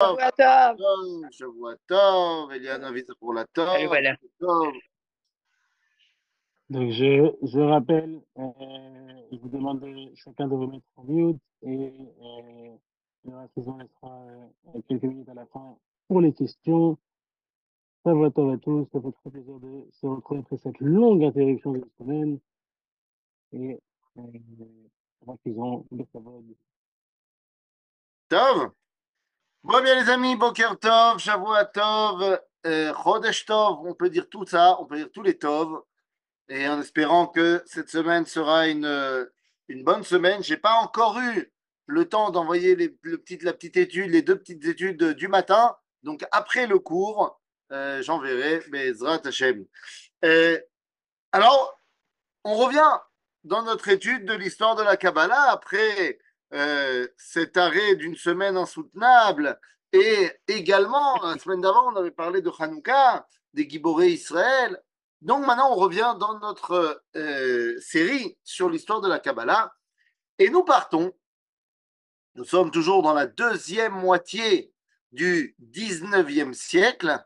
[0.00, 0.76] Shavua Tov.
[0.76, 3.76] Tov, Shavua Tov, Eliana Visa pour la Tov.
[3.80, 4.16] Et voilà.
[4.38, 4.72] Tov.
[6.70, 11.40] Donc, je, je rappelle, euh, je vous demande de- chacun de vous mettre en mute
[11.62, 11.92] et
[12.22, 12.76] euh,
[13.24, 14.20] la saison laissera
[14.74, 16.96] euh, quelques minutes à la fin pour les questions.
[18.04, 18.86] Ça va, à tous.
[18.92, 22.38] Ça fait très plaisir de se retrouver après cette longue interruption de la semaine.
[23.52, 23.80] Et
[24.18, 24.22] euh,
[24.58, 24.64] je
[25.22, 26.36] crois qu'ils ont le savoir.
[28.28, 28.70] Tov.
[29.64, 34.46] Bon, bien, les amis, Boker Tov, Shavua Tov, euh, Chodesh Tov, on peut dire tout
[34.46, 35.82] ça, on peut dire tous les Tov.
[36.48, 39.26] Et en espérant que cette semaine sera une, euh,
[39.66, 40.42] une bonne semaine.
[40.42, 41.52] J'ai pas encore eu
[41.86, 45.76] le temps d'envoyer les, le la petite étude, les deux petites études du matin.
[46.04, 47.40] Donc, après le cours,
[47.72, 49.66] euh, j'enverrai Bezrat Hashem.
[50.24, 50.58] Euh,
[51.32, 51.78] alors,
[52.44, 52.98] on revient
[53.44, 56.18] dans notre étude de l'histoire de la Kabbalah après
[56.54, 59.58] euh, cet arrêt d'une semaine insoutenable
[59.92, 64.82] et également, la semaine d'avant, on avait parlé de Hanouka, des Giboré Israël.
[65.22, 69.74] Donc maintenant, on revient dans notre euh, série sur l'histoire de la Kabbalah
[70.38, 71.12] et nous partons.
[72.34, 74.72] Nous sommes toujours dans la deuxième moitié
[75.10, 77.18] du 19e siècle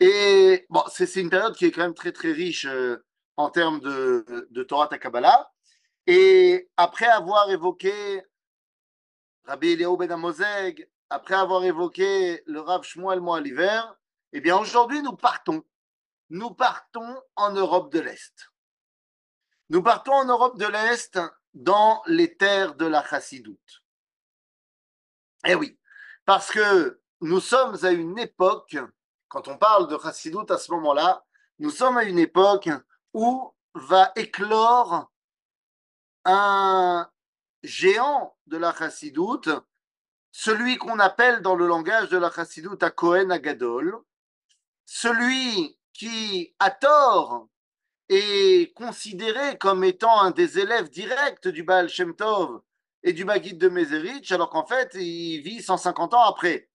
[0.00, 2.96] et bon, c'est une période qui est quand même très très riche euh,
[3.36, 5.52] en termes de, de Torah ta Kabbalah.
[6.06, 8.22] Et après avoir évoqué
[9.46, 13.80] Rabbi Eliyahu Ben Amozeg, après avoir évoqué le Rav Shmuel Moaliver,
[14.32, 15.64] eh bien aujourd'hui nous partons.
[16.30, 18.50] Nous partons en Europe de l'Est.
[19.68, 21.20] Nous partons en Europe de l'Est
[21.54, 23.84] dans les terres de la Chassidoute.
[25.46, 25.78] Eh oui,
[26.24, 28.76] parce que nous sommes à une époque,
[29.28, 31.24] quand on parle de Chassidoute à ce moment-là,
[31.60, 32.68] nous sommes à une époque
[33.14, 35.12] où va éclore
[36.24, 37.08] un
[37.66, 39.50] géant de la Chassidoute,
[40.32, 43.98] celui qu'on appelle dans le langage de la Chassidoute à Cohen Agadol,
[44.84, 47.48] celui qui, à tort,
[48.08, 52.60] est considéré comme étant un des élèves directs du Baal Shem Tov
[53.02, 56.68] et du Maguide de Mezerich, alors qu'en fait, il vit 150 ans après.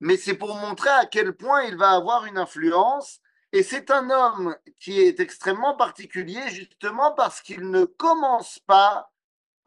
[0.00, 3.20] Mais c'est pour montrer à quel point il va avoir une influence.
[3.52, 9.09] Et c'est un homme qui est extrêmement particulier, justement parce qu'il ne commence pas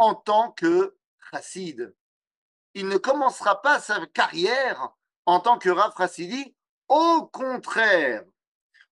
[0.03, 0.97] en tant que
[1.31, 1.95] chassid.
[2.73, 4.93] Il ne commencera pas sa carrière
[5.25, 6.55] en tant que Rav Chassidi.
[6.89, 8.25] Au contraire,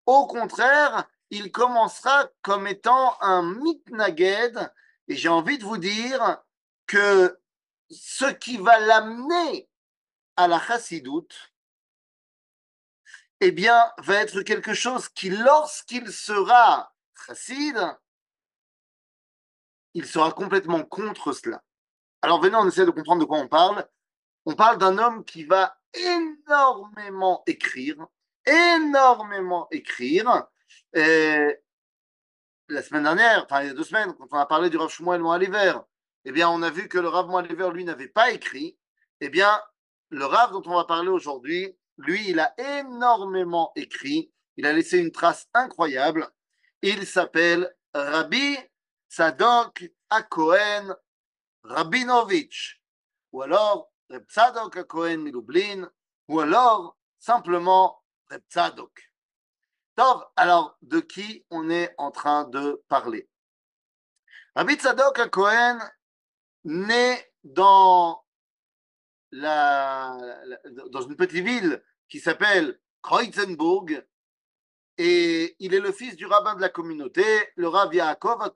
[0.04, 4.72] au contraire, il commencera comme étant un mitnaged.
[5.08, 6.42] Et j'ai envie de vous dire
[6.86, 7.41] que
[7.91, 9.68] ce qui va l'amener
[10.36, 11.52] à la chassidoute,
[13.41, 16.92] eh bien, va être quelque chose qui, lorsqu'il sera
[17.26, 17.78] chassid,
[19.98, 21.60] il sera complètement contre cela.
[22.22, 23.84] Alors venez, on essaie de comprendre de quoi on parle.
[24.47, 28.06] On parle d'un homme qui va énormément écrire,
[28.47, 30.47] énormément écrire.
[30.94, 31.59] Et
[32.69, 34.88] la semaine dernière, enfin il y a deux semaines, quand on a parlé du Rav
[34.88, 35.75] Shmuel Moaliver,
[36.25, 38.78] eh bien on a vu que le Rav Moaliver, lui, n'avait pas écrit.
[39.20, 39.60] Eh bien,
[40.10, 44.32] le Rav dont on va parler aujourd'hui, lui, il a énormément écrit.
[44.56, 46.28] Il a laissé une trace incroyable.
[46.82, 48.56] Il s'appelle Rabbi
[49.08, 50.94] Tzadok Akohen
[51.64, 52.80] Rabinovich,
[53.32, 55.30] ou alors Reb Tzadok Akohen
[56.28, 59.12] ou alors simplement Reb Tzadok.
[60.36, 63.28] Alors de qui on est en train de parler?
[64.54, 65.78] Rabbi Tzadok Akohen
[66.64, 68.24] né dans,
[69.32, 74.06] dans une petite ville qui s'appelle Kreuzenburg,
[74.98, 78.50] et il est le fils du rabbin de la communauté, le Rav Yaakov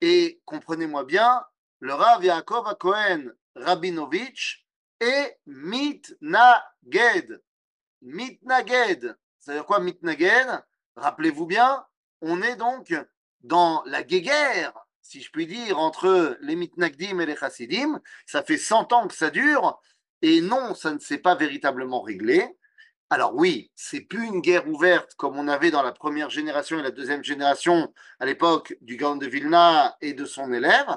[0.00, 1.44] et comprenez-moi bien,
[1.80, 4.66] le Rav Yaakov Cohen Rabinovich
[5.00, 7.42] est Mitnaged.
[8.00, 9.16] Mitnaged.
[9.38, 10.64] C'est-à-dire quoi Mitnaged
[10.96, 11.84] Rappelez-vous bien,
[12.22, 12.94] on est donc
[13.42, 14.72] dans la guéguerre,
[15.02, 18.00] si je puis dire, entre les Mitnagdim et les Chassidim.
[18.24, 19.78] Ça fait 100 ans que ça dure,
[20.22, 22.56] et non, ça ne s'est pas véritablement réglé.
[23.10, 26.82] Alors oui, c'est plus une guerre ouverte comme on avait dans la première génération et
[26.82, 30.96] la deuxième génération à l'époque du Gaon de Vilna et de son élève.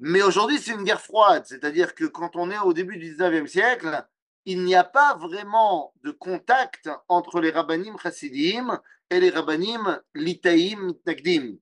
[0.00, 3.46] Mais aujourd'hui, c'est une guerre froide, c'est-à-dire que quand on est au début du 19e
[3.46, 4.06] siècle,
[4.46, 8.80] il n'y a pas vraiment de contact entre les rabbanim chassidim
[9.10, 11.58] et les rabbanim litaïm mitnagdim.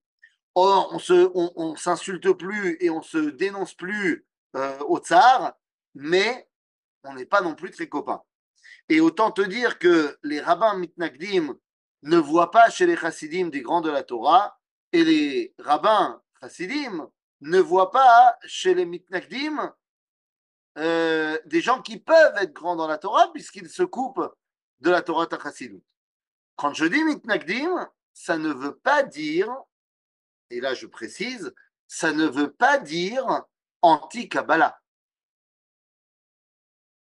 [0.55, 4.25] Or, on se, on, on s'insulte plus et on se dénonce plus
[4.57, 5.55] euh, au tsar,
[5.95, 6.49] mais
[7.05, 8.23] on n'est pas non plus très copains.
[8.89, 11.59] Et autant te dire que les rabbins mitnagdim
[12.03, 14.59] ne voient pas chez les chassidim des grands de la Torah,
[14.93, 17.09] et les rabbins chassidim
[17.41, 19.73] ne voient pas chez les mitnagdim
[20.79, 24.33] euh, des gens qui peuvent être grands dans la Torah puisqu'ils se coupent
[24.81, 25.83] de la Torah Tachassidut.
[26.57, 29.49] Quand je dis mitnagdim, ça ne veut pas dire,
[30.51, 31.53] et là je précise,
[31.89, 33.45] ça ne veut pas dire
[33.83, 34.81] anti-Kabbalah.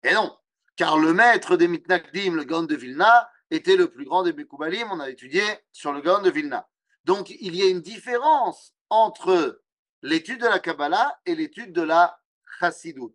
[0.02, 0.36] Et non,
[0.82, 4.88] car le maître des mitnagdim, le Gaon de Vilna, était le plus grand des Bekoubalim,
[4.90, 6.68] on a étudié sur le Gaon de Vilna.
[7.04, 9.62] Donc il y a une différence entre
[10.02, 12.18] l'étude de la Kabbalah et l'étude de la
[12.58, 13.14] Chassidut.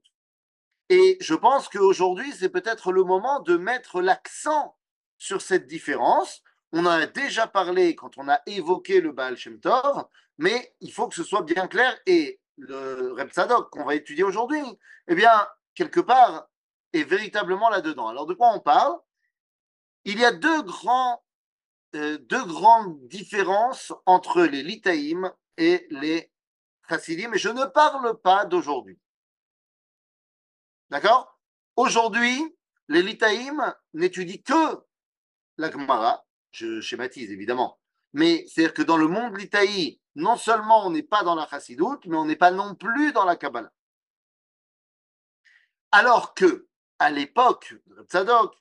[0.87, 4.77] Et je pense qu'aujourd'hui, c'est peut-être le moment de mettre l'accent
[5.17, 6.43] sur cette différence.
[6.71, 10.05] On en a déjà parlé quand on a évoqué le Baal Shem Tov,
[10.37, 11.99] mais il faut que ce soit bien clair.
[12.05, 13.29] Et le Reb
[13.71, 14.63] qu'on va étudier aujourd'hui,
[15.09, 16.47] eh bien, quelque part,
[16.94, 18.07] est véritablement là-dedans.
[18.07, 18.98] Alors, de quoi on parle?
[20.06, 26.31] Il y a euh, deux grandes différences entre les Litaïm et les
[26.88, 29.00] Chassidim, mais je ne parle pas d'aujourd'hui.
[30.89, 31.38] D'accord?
[31.75, 32.56] Aujourd'hui,
[32.88, 34.86] les Litaïm n'étudient que
[35.57, 37.80] la Gemara, je schématise évidemment,
[38.13, 42.06] mais c'est-à-dire que dans le monde Litaï, non seulement on n'est pas dans la Chassidoute,
[42.06, 43.72] mais on n'est pas non plus dans la Kabbalah.
[45.92, 46.68] Alors que,
[46.99, 48.55] à l'époque de Tzadok,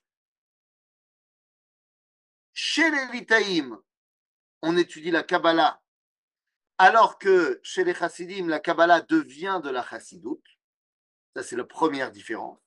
[2.53, 3.79] chez les Litaïm,
[4.63, 5.83] on étudie la Kabbalah,
[6.79, 10.45] alors que chez les Chassidim, la Kabbalah devient de la Chassidoute.
[11.35, 12.59] Ça, c'est la première différence.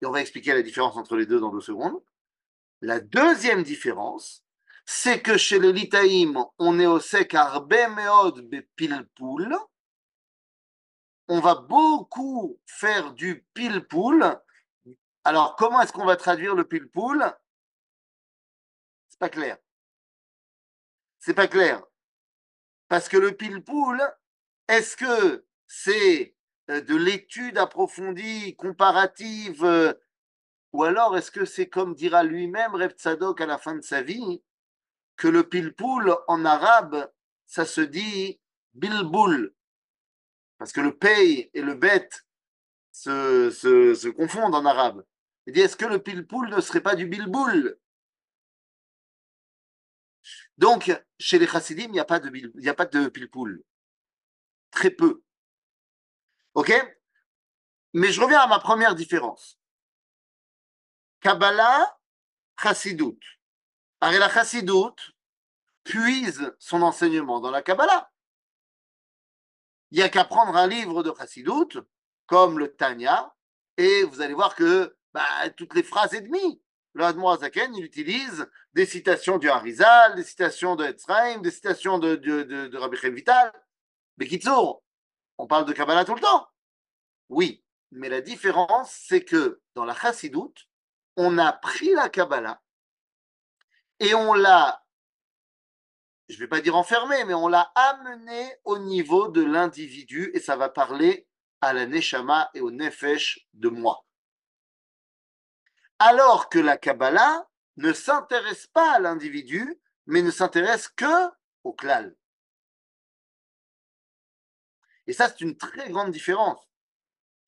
[0.00, 2.02] Et on va expliquer la différence entre les deux dans deux secondes.
[2.80, 4.44] La deuxième différence,
[4.84, 9.56] c'est que chez les Litaïm, on est au sek arbe meod pilpoul.
[11.28, 14.38] On va beaucoup faire du pilpoul.
[15.24, 17.24] Alors, comment est-ce qu'on va traduire le pilpoul
[19.08, 19.58] C'est pas clair.
[21.18, 21.82] C'est pas clair.
[22.88, 24.02] Parce que le pilpoul,
[24.68, 26.34] est-ce que c'est
[26.70, 29.92] euh, de l'étude approfondie, comparative, euh,
[30.72, 34.02] ou alors est-ce que c'est comme dira lui-même Reb Tzadok à la fin de sa
[34.02, 34.42] vie,
[35.16, 37.10] que le pilpoul en arabe,
[37.46, 38.40] ça se dit
[38.74, 39.54] bilboul,
[40.58, 42.08] parce que le pay et le bet
[42.92, 45.04] se, confondent en arabe.
[45.46, 47.78] Il dit est-ce que le pilpoul ne serait pas du bilboul?
[50.56, 53.62] Donc, chez les chassidim, il n'y a pas de, il a pilpoul.
[54.70, 55.22] Très peu.
[56.54, 56.72] Ok?
[57.92, 59.58] Mais je reviens à ma première différence.
[61.20, 61.98] Kabbalah,
[62.60, 63.18] Chassidut.
[64.00, 65.14] Alors la Chassidut
[65.84, 68.10] puise son enseignement dans la Kabbalah.
[69.90, 71.80] Il n'y a qu'à prendre un livre de Chassidut,
[72.26, 73.34] comme le Tanya,
[73.76, 76.60] et vous allez voir que bah, toutes les phrases et demie.
[76.94, 77.04] Le
[77.40, 82.96] Zaken, il utilise des citations du Harizal, des citations de Etzraim, des citations de, Rabbi
[83.10, 83.52] Vital.
[84.18, 84.28] Mais
[85.38, 86.48] on parle de Kabbalah tout le temps.
[87.28, 90.68] Oui, mais la différence, c'est que dans la Chassidoute,
[91.16, 92.60] on a pris la Kabbalah
[94.00, 94.84] et on l'a,
[96.28, 100.40] je ne vais pas dire enfermé, mais on l'a amené au niveau de l'individu et
[100.40, 101.26] ça va parler
[101.60, 104.03] à la Neshama et au Nefesh de moi.
[105.98, 111.30] Alors que la Kabbalah ne s'intéresse pas à l'individu, mais ne s'intéresse que
[111.64, 112.16] au klal.
[115.06, 116.68] Et ça, c'est une très grande différence.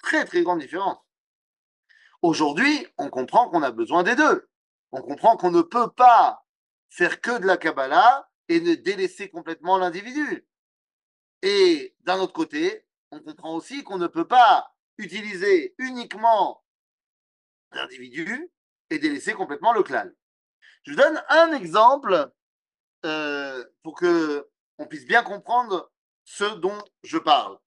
[0.02, 0.98] Très, très grande différence.
[2.22, 4.48] Aujourd'hui, on comprend qu'on a besoin des deux.
[4.92, 6.44] On comprend qu'on ne peut pas
[6.88, 10.46] faire que de la Kabbalah et ne délaisser complètement l'individu.
[11.42, 16.64] Et d'un autre côté, on comprend aussi qu'on ne peut pas utiliser uniquement
[17.76, 18.50] l'individu
[18.90, 20.08] et délaisser complètement le clan.
[20.84, 22.30] Je vous donne un exemple
[23.04, 25.90] euh, pour que on puisse bien comprendre
[26.24, 27.58] ce dont je parle.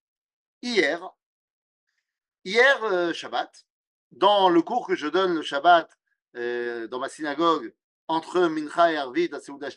[0.61, 1.01] Hier,
[2.43, 3.65] hier euh, Shabbat,
[4.11, 5.97] dans le cours que je donne le Shabbat
[6.35, 7.73] euh, dans ma synagogue
[8.07, 9.69] entre Mincha et Arvid à Seouda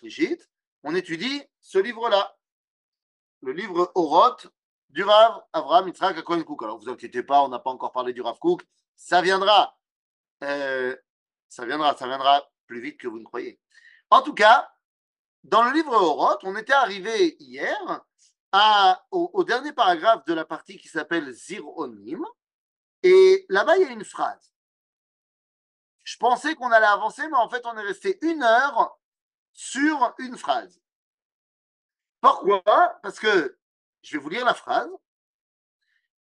[0.85, 2.37] on étudie ce livre-là,
[3.41, 4.49] le livre Oroth
[4.91, 6.62] du Rav Avraham Yitzhak Cohen Cook.
[6.62, 8.62] Alors vous inquiétez pas, on n'a pas encore parlé du Rav Cook,
[8.97, 9.77] ça viendra.
[10.43, 10.97] Euh,
[11.49, 13.61] ça viendra, ça viendra plus vite que vous ne croyez.
[14.11, 14.71] En tout cas,
[15.45, 18.05] dans le livre Oroth, on était arrivé hier
[19.11, 22.25] au, dernier paragraphe de la partie qui s'appelle Zironim.
[23.03, 24.53] Et là-bas, il y a une phrase.
[26.05, 28.99] Je pensais qu'on allait avancer, mais en fait, on est resté une heure
[29.53, 30.81] sur une phrase.
[32.21, 32.63] Pourquoi?
[33.03, 33.59] Parce que
[34.03, 34.91] je vais vous lire la phrase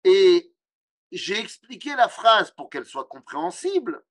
[0.04, 0.54] et
[1.10, 4.04] j'ai expliqué la phrase pour qu'elle soit compréhensible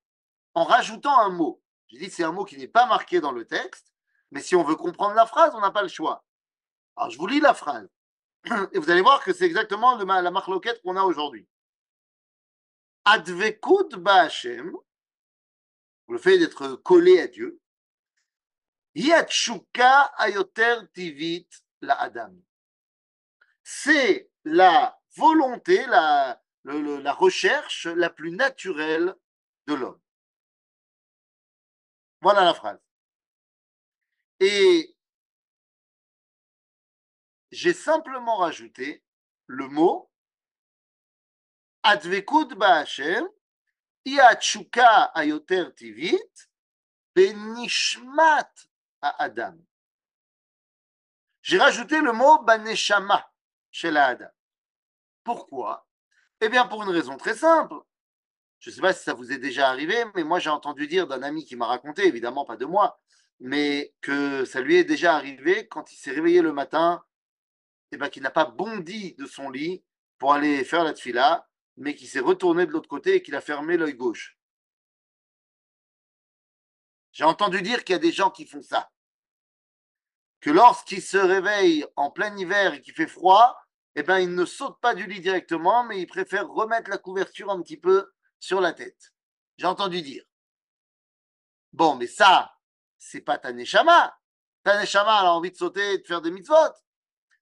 [0.54, 1.62] en rajoutant un mot.
[1.88, 3.92] J'ai dit c'est un mot qui n'est pas marqué dans le texte,
[4.30, 6.24] mais si on veut comprendre la phrase, on n'a pas le choix.
[6.96, 7.88] Alors je vous lis la phrase.
[8.72, 11.46] Et vous allez voir que c'est exactement la marloquette qu'on a aujourd'hui.
[13.04, 14.72] Advekut Ba'Hashem,
[16.08, 17.60] le fait d'être collé à Dieu,
[18.94, 20.76] Yatshuka Ayoter
[21.80, 22.34] la Adam.
[23.64, 29.14] C'est la volonté, la recherche la plus naturelle
[29.66, 30.01] de l'homme.
[32.22, 32.80] Voilà la phrase.
[34.38, 34.96] Et
[37.50, 39.04] j'ai simplement rajouté
[39.46, 40.08] le mot
[41.82, 43.26] Advekut Ba'Hashem,
[44.04, 46.48] Iachuka Ayoter Tivit,
[47.16, 48.52] Benishmat
[49.00, 49.58] à Adam.
[51.42, 53.32] J'ai rajouté le mot Baneshama
[53.72, 54.30] chez la Adam.
[55.24, 55.88] Pourquoi?
[56.40, 57.74] Eh bien, pour une raison très simple.
[58.62, 61.08] Je ne sais pas si ça vous est déjà arrivé, mais moi j'ai entendu dire
[61.08, 63.00] d'un ami qui m'a raconté, évidemment pas de moi,
[63.40, 67.04] mais que ça lui est déjà arrivé quand il s'est réveillé le matin,
[67.90, 69.82] et eh bien qu'il n'a pas bondi de son lit
[70.16, 73.40] pour aller faire la tfila, mais qu'il s'est retourné de l'autre côté et qu'il a
[73.40, 74.38] fermé l'œil gauche.
[77.10, 78.92] J'ai entendu dire qu'il y a des gens qui font ça.
[80.40, 83.58] Que lorsqu'ils se réveillent en plein hiver et qu'il fait froid,
[83.96, 87.50] eh ben, ils ne sautent pas du lit directement, mais ils préfèrent remettre la couverture
[87.50, 88.08] un petit peu
[88.42, 89.14] sur la tête.
[89.56, 90.24] J'ai entendu dire.
[91.72, 92.52] Bon, mais ça,
[92.98, 94.18] c'est pas ta neshama.
[94.64, 96.74] Ta neshama, elle a envie de sauter et de faire des mitzvot.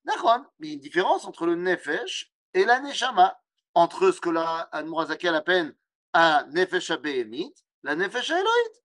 [0.04, 3.40] D'accord, mais il y a une différence entre le nefesh et la neshama.
[3.74, 5.74] Entre ce que la Anmorazaki appelle
[6.12, 8.82] un nefesh abéhémit, la nefesh Elohit.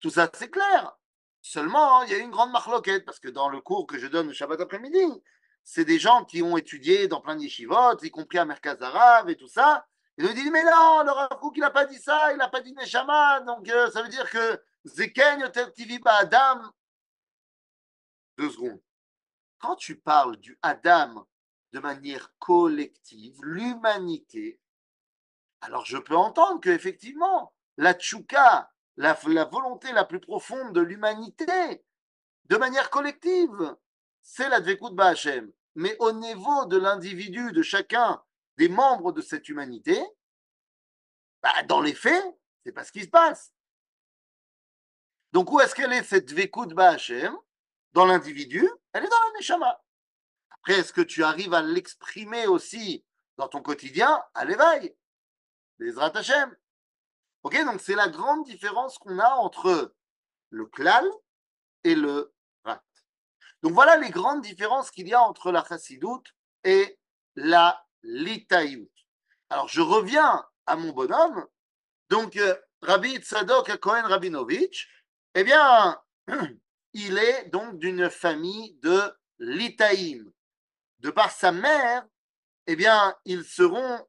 [0.00, 0.96] Tout ça, c'est clair.
[1.42, 4.28] Seulement, il y a une grande marloquette, parce que dans le cours que je donne
[4.28, 5.22] le Shabbat après-midi,
[5.64, 9.28] c'est des gens qui ont étudié dans plein de yeshivot, y compris à Merkaz Arabe
[9.28, 9.86] et tout ça,
[10.18, 12.60] il nous dit, mais non, le Rav il n'a pas dit ça, il n'a pas
[12.60, 16.60] dit Neshama, donc euh, ça veut dire que Zeken Yoter Tiviba Adam.
[18.36, 18.80] Deux secondes.
[19.58, 21.26] Quand tu parles du Adam
[21.72, 24.60] de manière collective, l'humanité,
[25.62, 29.14] alors je peux entendre que effectivement, la tchouka, la,
[29.44, 31.84] volonté la plus profonde de l'humanité,
[32.46, 33.76] de manière collective,
[34.22, 35.50] c'est la Dvekut Ba'Hashem.
[35.74, 38.22] Mais au niveau de l'individu, de chacun,
[38.56, 40.00] des membres de cette humanité,
[41.42, 42.24] bah, dans les faits,
[42.64, 43.52] c'est pas ce qui se passe.
[45.32, 47.36] Donc, où est-ce qu'elle est cette Vekud Ba'Hachem
[47.92, 49.82] Dans l'individu, elle est dans la Neshama.
[50.50, 53.04] Après, est-ce que tu arrives à l'exprimer aussi
[53.36, 54.22] dans ton quotidien?
[54.34, 54.94] À l'éveil
[55.78, 56.54] Les Hashem.
[57.42, 59.94] Ok, donc c'est la grande différence qu'on a entre
[60.50, 61.04] le klal
[61.82, 62.32] et le
[62.64, 62.82] rat.
[63.62, 66.32] Donc voilà les grandes différences qu'il y a entre la chassidoute
[66.62, 67.00] et
[67.34, 68.90] la l'itaïut.
[69.50, 71.46] Alors, je reviens à mon bonhomme.
[72.08, 74.88] Donc, euh, Rabbi Tzadok Cohen Rabinovich,
[75.34, 76.00] eh bien,
[76.92, 79.00] il est donc d'une famille de
[79.38, 80.32] l'Itaïm.
[80.98, 82.06] De par sa mère,
[82.66, 84.06] eh bien, ils seront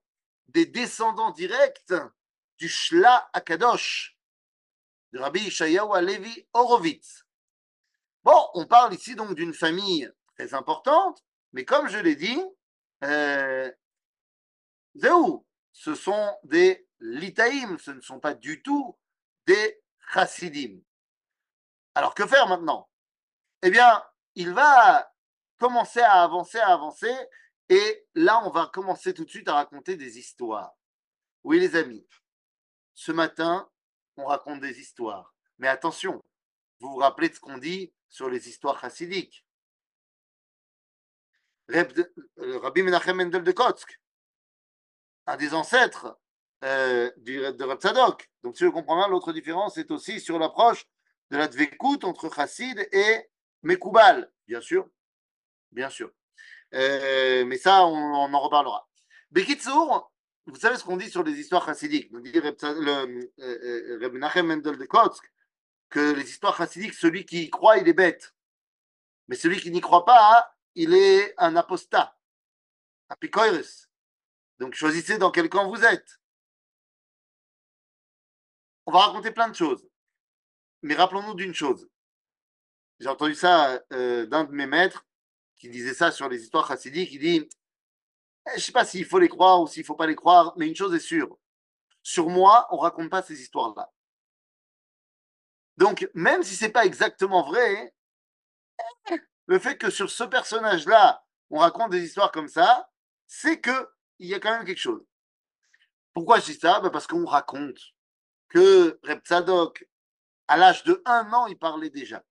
[0.48, 1.94] des descendants directs
[2.58, 4.18] du Shla Akadosh,
[5.12, 7.26] de Rabbi Ishayahu Alevi Horowitz.
[8.24, 12.42] Bon, on parle ici donc d'une famille très importante, mais comme je l'ai dit,
[13.04, 13.72] euh,
[14.96, 18.98] ce sont des litaïm, ce ne sont pas du tout
[19.46, 19.82] des
[20.14, 20.82] chassidim.
[21.96, 22.90] Alors que faire maintenant?
[23.62, 24.04] Eh bien,
[24.36, 25.12] il va
[25.58, 27.14] commencer à avancer, à avancer,
[27.70, 30.74] et là, on va commencer tout de suite à raconter des histoires.
[31.44, 32.08] Oui, les amis,
[32.94, 33.70] ce matin,
[34.18, 35.34] on raconte des histoires.
[35.58, 36.22] Mais attention,
[36.80, 39.46] vous vous rappelez de ce qu'on dit sur les histoires chassidiques?
[41.72, 44.00] Euh, Rabbi Menachem Mendel de Kotsk,
[45.28, 46.18] un des ancêtres
[46.64, 48.30] euh, du, de Reb Tzadok.
[48.44, 50.86] Donc, si je comprends bien, l'autre différence est aussi sur l'approche
[51.32, 53.30] de la dvekout entre chassid et
[53.64, 54.90] Mekoubal, bien sûr.
[55.72, 56.12] Bien sûr.
[56.74, 58.88] Euh, mais ça, on, en reparlera.
[59.32, 60.12] Bekitsour,
[60.46, 62.10] vous savez ce qu'on dit sur les histoires chassidiques.
[62.14, 65.24] On dit Reb, euh, Nachem Mendel de Kotsk
[65.90, 68.34] que les histoires chassidiques, celui qui y croit, il est bête.
[69.28, 72.18] Mais celui qui n'y croit pas, il est un apostat,
[73.10, 73.16] un.
[74.64, 76.22] Donc choisissez dans quel camp vous êtes.
[78.86, 79.86] On va raconter plein de choses.
[80.84, 81.90] Mais rappelons-nous d'une chose.
[83.02, 85.06] J'ai entendu ça euh, d'un de mes maîtres
[85.58, 87.12] qui disait ça sur les histoires chassidiques.
[87.12, 87.50] Il dit
[88.48, 90.16] eh, Je ne sais pas s'il faut les croire ou s'il ne faut pas les
[90.16, 91.38] croire, mais une chose est sûre.
[92.02, 93.92] Sur moi, on ne raconte pas ces histoires-là.
[95.76, 97.94] Donc, même si ce n'est pas exactement vrai,
[99.46, 102.90] le fait que sur ce personnage-là, on raconte des histoires comme ça,
[103.28, 103.93] c'est que
[104.24, 105.06] il y a quand même quelque chose.
[106.14, 106.80] Pourquoi je dis ça?
[106.80, 107.80] Ben, Parce qu'on raconte
[108.48, 109.86] que Reb Tzadok,
[110.48, 112.24] à l'âge de un an, il parlait déjà.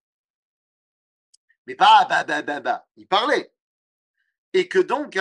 [1.66, 3.54] Mais pas bah, bah, bah, bah, il parlait.
[4.54, 5.18] Et que donc,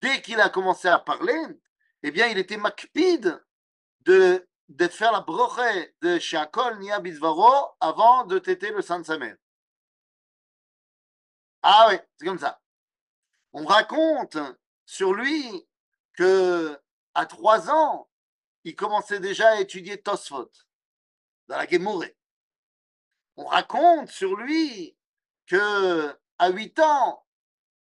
[0.00, 1.40] dès qu'il a commencé à parler,
[2.02, 3.40] eh bien, il était makpid
[4.00, 5.60] de, de faire la broche
[6.00, 9.38] de Shakol Nia Bizvaro avant de téter le sang de.
[11.62, 12.60] Ah oui, c'est comme ça.
[13.52, 14.38] On raconte
[14.90, 15.68] sur lui
[16.14, 16.76] que
[17.14, 18.10] à trois ans,
[18.64, 20.50] il commençait déjà à étudier Tosfot
[21.46, 22.16] dans la Gemuré.
[23.36, 24.96] On raconte sur lui
[25.46, 27.24] que à huit ans,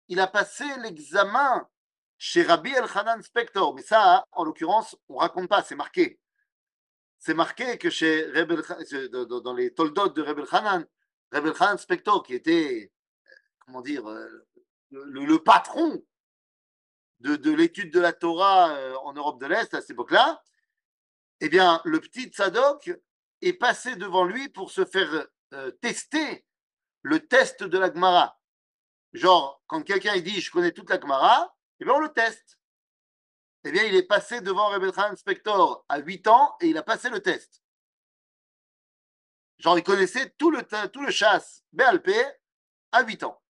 [0.07, 1.69] il a passé l'examen
[2.17, 3.75] chez Rabbi El-Hanan Spector.
[3.75, 6.21] Mais ça, en l'occurrence, on raconte pas, c'est marqué.
[7.19, 8.61] C'est marqué que chez Rebel,
[9.43, 10.85] dans les Toldot de Rebel Hanan,
[11.33, 12.93] Rebel Hanan Spector, qui était,
[13.59, 14.47] comment dire, euh,
[14.91, 16.01] le, patron
[17.19, 20.43] de, de l'étude de la Torah euh, en Europe de l'Est à cette époque-là,
[21.41, 22.91] eh bien, le petit Tzadok
[23.41, 26.45] est passé devant lui pour se faire euh, tester
[27.01, 28.39] le test de la Gemara.
[29.13, 32.59] Genre, quand quelqu'un dit je connais toute la Gemara, eh bien on le teste.
[33.67, 36.83] Eh bien, il est passé devant Rebbe Khan Spector à 8 ans et il a
[36.83, 37.63] passé le test.
[39.57, 42.11] Genre, il connaissait tout le, tout le chasse BLP
[42.91, 43.41] à 8 ans.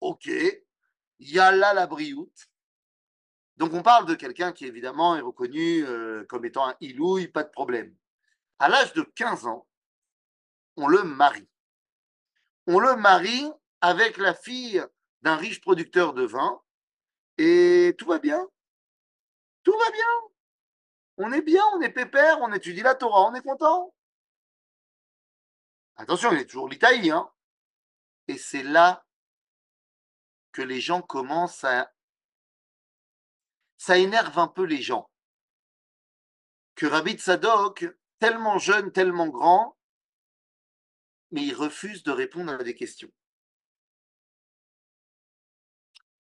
[0.00, 0.28] Ok,
[1.24, 2.50] il y a là la brioute.
[3.56, 7.44] Donc, on parle de quelqu'un qui, évidemment, est reconnu euh, comme étant un ilouille, pas
[7.44, 7.96] de problème.
[8.58, 9.66] À l'âge de 15 ans,
[10.76, 11.48] on le marie.
[12.66, 13.50] On le marie
[13.80, 14.84] avec la fille
[15.22, 16.60] d'un riche producteur de vin
[17.38, 18.46] et tout va bien.
[19.62, 20.30] Tout va bien.
[21.16, 23.94] On est bien, on est pépère, on étudie la Torah, on est content.
[25.96, 27.10] Attention, il est toujours l'Italie.
[27.10, 27.30] Hein
[28.28, 29.06] et c'est là
[30.54, 31.92] que les gens commencent à...
[33.76, 35.10] Ça énerve un peu les gens.
[36.76, 37.84] Que Rabbi Sadok,
[38.20, 39.76] tellement jeune, tellement grand,
[41.32, 43.12] mais il refuse de répondre à des questions.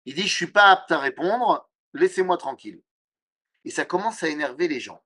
[0.05, 2.81] Il dit, je suis pas apte à répondre, laissez-moi tranquille.
[3.65, 5.03] Et ça commence à énerver les gens.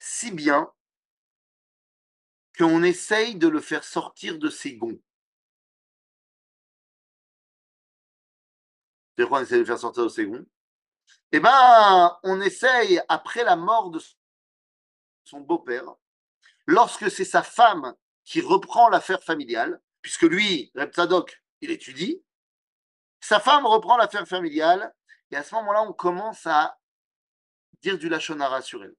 [0.00, 0.72] Si bien
[2.56, 5.00] qu'on essaye de le faire sortir de ses gonds.
[9.18, 10.46] On essaye de faire sortir de ses gonds
[11.32, 14.00] Eh bien, on essaye, après la mort de
[15.24, 15.84] son beau-père,
[16.66, 20.92] lorsque c'est sa femme qui reprend l'affaire familiale, puisque lui, Reb
[21.60, 22.22] il étudie,
[23.20, 24.94] sa femme reprend l'affaire familiale
[25.30, 26.78] et à ce moment-là, on commence à
[27.82, 28.94] dire du lachonara sur elle.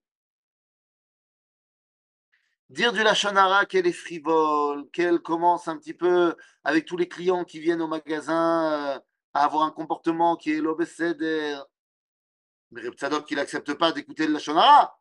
[2.68, 7.44] Dire du lachonara qu'elle est frivole, qu'elle commence un petit peu avec tous les clients
[7.44, 9.00] qui viennent au magasin euh,
[9.34, 11.58] à avoir un comportement qui est l'obécéder.
[12.70, 15.00] Mais Reb Tzadok, qui n'accepte pas d'écouter le lachonara.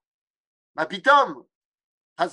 [0.76, 1.46] Ma pitom,
[2.18, 2.26] on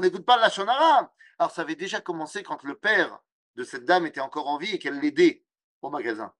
[0.00, 1.12] n'écoute pas le lachonara.
[1.38, 3.20] Alors ça avait déjà commencé quand le père
[3.56, 5.44] de cette dame était encore en vie et qu'elle l'aidait
[5.82, 6.32] au magasin.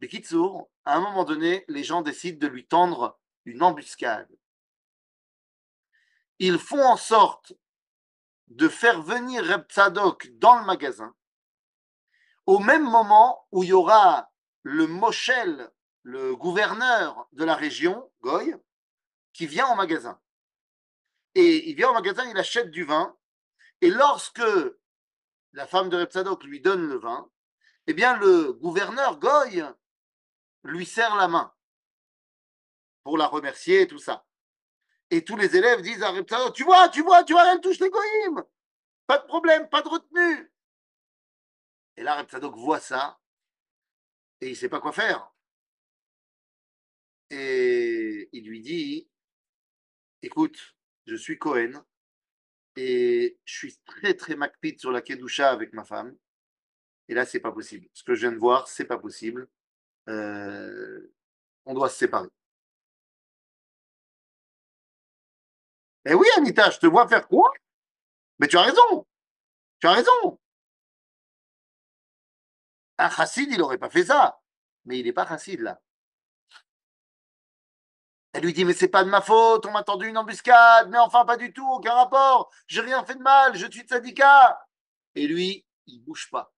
[0.00, 4.30] Mais Kitsour, à un moment donné, les gens décident de lui tendre une embuscade.
[6.38, 7.52] Ils font en sorte
[8.48, 11.14] de faire venir Reb Tzadok dans le magasin
[12.46, 14.30] au même moment où il y aura
[14.62, 15.70] le Moshel,
[16.02, 18.54] le gouverneur de la région, Goy,
[19.32, 20.20] qui vient au magasin.
[21.34, 23.16] Et il vient au magasin, il achète du vin,
[23.80, 24.42] et lorsque
[25.52, 27.28] la femme de Repsadok lui donne le vin,
[27.86, 29.62] eh bien le gouverneur Goy
[30.62, 31.52] lui serre la main
[33.02, 34.24] pour la remercier et tout ça.
[35.10, 37.78] Et tous les élèves disent à Repsadok, tu vois, tu vois, tu vois, elle touche
[37.80, 38.44] les goyim.
[39.06, 40.53] Pas de problème, pas de retenue.
[41.96, 43.18] Et là, Repsadok voit ça
[44.40, 45.32] et il ne sait pas quoi faire.
[47.30, 49.08] Et il lui dit,
[50.22, 50.76] écoute,
[51.06, 51.84] je suis Cohen,
[52.76, 56.16] et je suis très très macpite sur la kedusha avec ma femme.
[57.08, 57.88] Et là, c'est pas possible.
[57.92, 59.48] Ce que je viens de voir, c'est pas possible.
[60.08, 61.12] Euh,
[61.66, 62.28] on doit se séparer.
[66.06, 67.50] Eh oui, Anita, je te vois faire quoi?
[68.38, 69.06] Mais tu as raison.
[69.80, 70.38] Tu as raison.
[72.98, 74.40] Un chassid, il n'aurait pas fait ça.
[74.84, 75.80] Mais il n'est pas chassid là.
[78.34, 80.98] Elle lui dit, mais c'est pas de ma faute, on m'a tendu une embuscade, mais
[80.98, 84.60] enfin pas du tout, aucun rapport, j'ai rien fait de mal, je suis de syndicat.
[85.14, 86.52] Et lui, il bouge pas.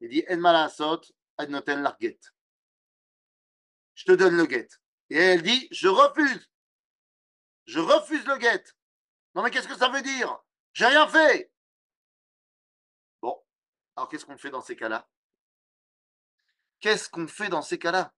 [0.00, 2.18] Il dit, en l'arget.
[3.94, 4.68] Je te donne le guet.
[5.10, 6.50] Et elle dit, je refuse.
[7.66, 8.64] Je refuse le guet.
[9.34, 10.42] Non mais qu'est-ce que ça veut dire?
[10.72, 11.52] J'ai rien fait.
[13.20, 13.44] Bon,
[13.94, 15.06] alors qu'est-ce qu'on fait dans ces cas-là?
[16.82, 18.12] Qu'est-ce qu'on fait dans ces cas-là?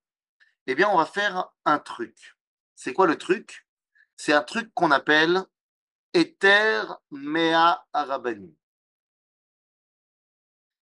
[0.65, 2.35] Eh bien, on va faire un truc.
[2.73, 3.67] C'est quoi le truc?
[4.17, 5.43] C'est un truc qu'on appelle
[6.15, 8.57] Ether Mea Arabani.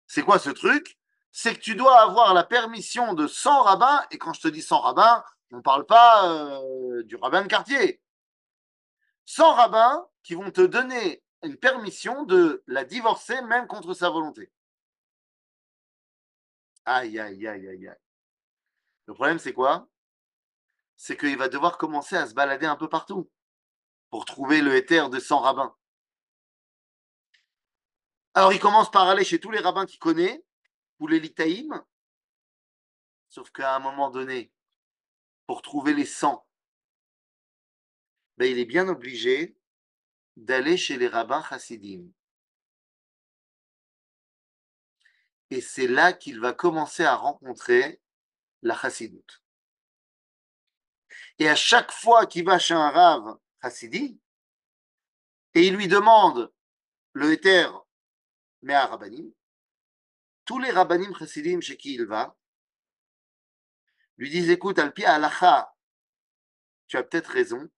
[0.06, 0.98] C'est quoi ce truc?
[1.32, 4.60] C'est que tu dois avoir la permission de 100 rabbins, et quand je te dis
[4.60, 8.02] 100 rabbins, on ne parle pas euh, du rabbin de quartier.
[9.24, 14.52] 100 rabbins qui vont te donner une permission de la divorcer même contre sa volonté.
[16.84, 17.96] Aïe, aïe, aïe, aïe, aïe.
[19.06, 19.88] Le problème, c'est quoi?
[20.96, 23.30] C'est qu'il va devoir commencer à se balader un peu partout
[24.10, 25.74] pour trouver le éther de 100 rabbins.
[28.34, 30.44] Alors, il commence par aller chez tous les rabbins qu'il connaît,
[30.98, 31.82] ou les litaïm,
[33.28, 34.52] sauf qu'à un moment donné,
[35.46, 36.46] pour trouver les 100,
[38.36, 39.56] ben, il est bien obligé
[40.36, 42.08] d'aller chez les rabbins chassidim.
[45.50, 48.00] Et c'est là qu'il va commencer à rencontrer
[48.62, 49.42] la chassidoute.
[51.38, 54.20] Et à chaque fois qu'il va chez un rave chassidi,
[55.54, 56.52] et il lui demande
[57.12, 57.70] le éther
[58.62, 59.32] mais à Rabbanim,
[60.44, 62.36] tous les Rabbanim chassidim chez qui il va,
[64.16, 65.74] lui disent écoute, Alpi Alacha,
[66.86, 67.70] tu as peut-être raison,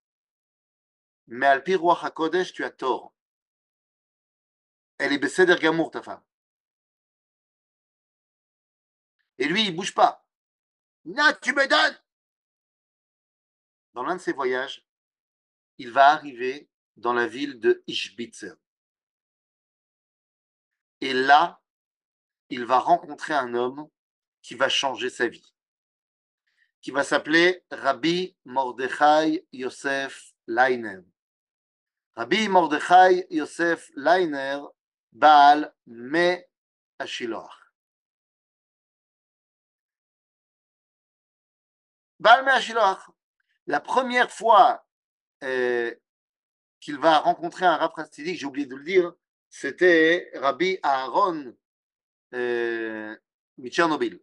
[1.28, 3.14] mais Alpi Roi HaKodesh, tu as tort.
[4.98, 6.22] Elle est Besséder Gamour, ta femme.
[9.42, 10.24] Et lui, il bouge pas.
[11.04, 11.98] Non, tu me donnes
[13.92, 14.86] Dans l'un de ses voyages,
[15.78, 18.52] il va arriver dans la ville de Ishbitzer.
[21.00, 21.60] Et là,
[22.50, 23.88] il va rencontrer un homme
[24.42, 25.52] qui va changer sa vie,
[26.80, 31.00] qui va s'appeler Rabbi Mordechai Yosef Leiner.
[32.14, 34.60] Rabbi Mordechai Yosef Leiner,
[35.10, 36.38] Baal Me
[37.00, 37.61] Ashiloach.
[43.66, 44.86] La première fois
[45.42, 45.94] euh,
[46.80, 49.12] qu'il va rencontrer un rab j'ai oublié de le dire,
[49.48, 51.54] c'était Rabbi Aaron
[52.34, 53.16] euh,
[53.58, 54.20] Mitchernobyl.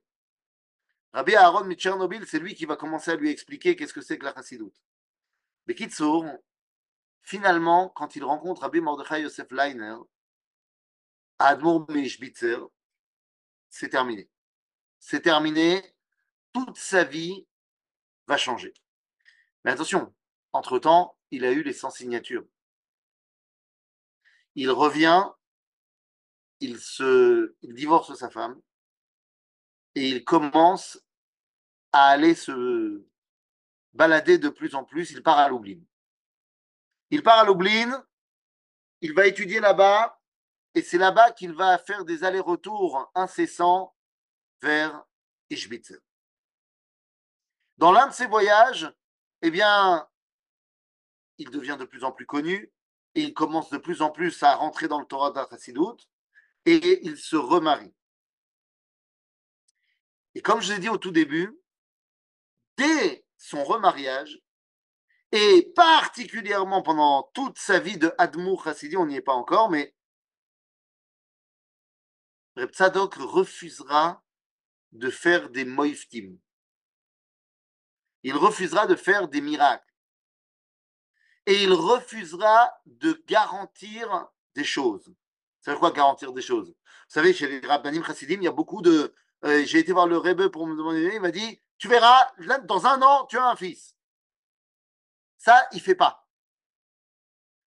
[1.14, 4.26] Rabbi Aaron Mitchernobyl, c'est lui qui va commencer à lui expliquer qu'est-ce que c'est que
[4.26, 4.76] la chassidoute.
[5.68, 6.26] Mais Kitsour,
[7.22, 9.98] finalement, quand il rencontre Rabbi Mordechai Yosef Leiner,
[11.40, 12.60] Admour Meishbitzer,
[13.70, 14.30] c'est terminé.
[15.00, 15.82] C'est terminé.
[16.54, 17.48] Toute sa vie
[18.30, 18.74] va changer.
[19.66, 20.14] Mais attention,
[20.54, 22.46] entre-temps, il a eu les 100 signatures
[24.56, 25.24] il revient,
[26.60, 28.62] il se il divorce sa femme
[29.96, 31.00] et il commence
[31.94, 33.06] à aller se
[33.94, 35.12] balader de plus en plus.
[35.12, 35.80] Il part à Lublin.
[37.10, 38.06] Il part à Lublin,
[39.00, 40.20] il va étudier là-bas
[40.76, 43.96] et c'est là-bas qu'il va faire des allers-retours incessants
[44.62, 45.06] vers
[45.50, 45.94] Ishbitz.
[47.80, 48.94] Dans l'un de ses voyages,
[49.42, 49.48] eh
[51.38, 52.74] il devient de plus en plus connu,
[53.16, 56.06] et il commence de plus en plus à rentrer dans le Torah d'Achasidut
[56.66, 57.96] et il se remarie.
[60.36, 61.58] Et comme je l'ai dit au tout début,
[62.76, 64.42] dès son remariage,
[65.32, 69.96] et particulièrement pendant toute sa vie de Admour Chassidi, on n'y est pas encore, mais
[72.58, 74.22] Reb refusera
[74.92, 76.38] de faire des moiftim.
[78.24, 79.86] Il refusera de faire des miracles
[81.46, 85.14] et il refusera de garantir des choses.
[85.66, 86.70] Veut quoi garantir des choses?
[86.70, 89.14] Vous savez, chez les Rabbanim Chassidim, il y a beaucoup de.
[89.46, 92.32] Euh, j'ai été voir le Rebbe pour me demander, il m'a dit Tu verras,
[92.66, 93.96] dans un an, tu as un fils.
[95.38, 96.28] Ça, il ne fait pas.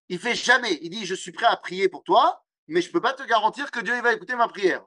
[0.09, 0.79] Il fait jamais.
[0.81, 3.23] Il dit Je suis prêt à prier pour toi, mais je ne peux pas te
[3.23, 4.85] garantir que Dieu va écouter ma prière.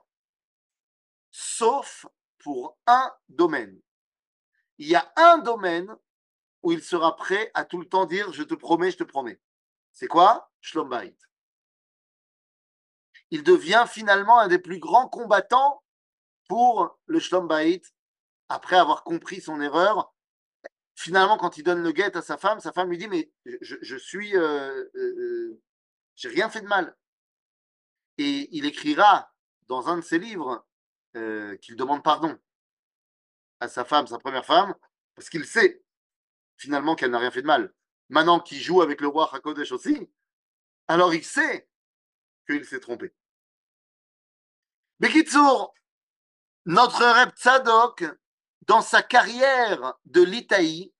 [1.31, 2.05] Sauf
[2.39, 3.79] pour un domaine.
[4.77, 5.95] Il y a un domaine
[6.63, 9.39] où il sera prêt à tout le temps dire je te promets, je te promets.
[9.91, 10.51] C'est quoi?
[10.61, 10.93] Shlom
[13.31, 15.83] Il devient finalement un des plus grands combattants
[16.47, 17.49] pour le Shlom
[18.49, 20.13] après avoir compris son erreur.
[20.95, 23.97] Finalement, quand il donne le guet à sa femme, sa femme lui dit mais je,
[23.97, 25.61] suis, euh, euh, euh,
[26.15, 26.95] j'ai rien fait de mal.
[28.17, 29.31] Et il écrira
[29.67, 30.65] dans un de ses livres
[31.61, 32.37] qu'il demande pardon
[33.59, 34.73] à sa femme, sa première femme,
[35.15, 35.83] parce qu'il sait
[36.57, 37.73] finalement qu'elle n'a rien fait de mal.
[38.09, 40.09] Maintenant qu'il joue avec le roi Hakodesh aussi,
[40.87, 41.67] alors il sait
[42.47, 43.13] qu'il s'est trompé.
[44.99, 45.73] Bekitsour,
[46.65, 48.05] notre Reb Tzadok,
[48.61, 50.93] dans sa carrière de l'Itaï,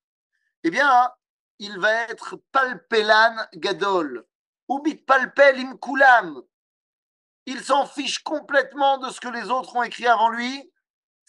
[0.64, 1.10] eh bien,
[1.58, 4.26] il va être palpelan gadol,
[4.68, 6.42] ou palpel imkulam.
[7.46, 10.70] Il s'en fiche complètement de ce que les autres ont écrit avant lui.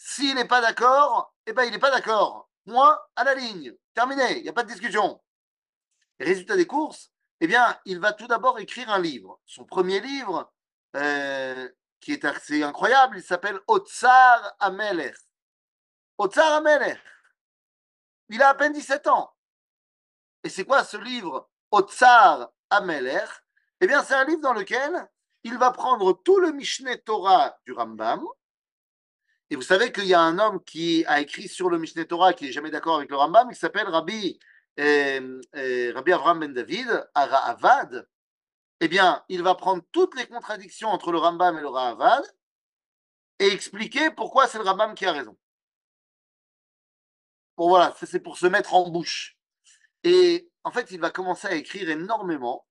[0.02, 2.48] S'il n'est pas d'accord, eh bien, il n'est pas d'accord.
[2.64, 3.74] Moi, à la ligne.
[3.92, 5.22] Terminé, il n'y a pas de discussion.
[6.18, 9.42] résultat des courses, eh bien, il va tout d'abord écrire un livre.
[9.44, 10.50] Son premier livre,
[10.96, 11.68] euh,
[12.00, 15.16] qui est assez incroyable, il s'appelle Otsar Amelech.
[16.16, 16.98] Otsar Amelech.
[18.30, 19.30] Il a à peine 17 ans.
[20.42, 23.28] Et c'est quoi ce livre Otsar Amelech
[23.82, 25.10] Eh bien, c'est un livre dans lequel
[25.44, 28.24] il va prendre tout le Mishneh Torah du Rambam.
[29.50, 32.32] Et vous savez qu'il y a un homme qui a écrit sur le Mishneh Torah
[32.32, 34.38] qui n'est jamais d'accord avec le Rambam, qui s'appelle Rabbi,
[34.78, 38.06] euh, euh, Rabbi Avram Ben David, Avad
[38.80, 42.24] eh bien, il va prendre toutes les contradictions entre le Rambam et le Rahavad
[43.38, 45.36] et expliquer pourquoi c'est le Rambam qui a raison.
[47.58, 49.36] Bon, voilà, c'est pour se mettre en bouche.
[50.02, 52.66] Et en fait, il va commencer à écrire énormément.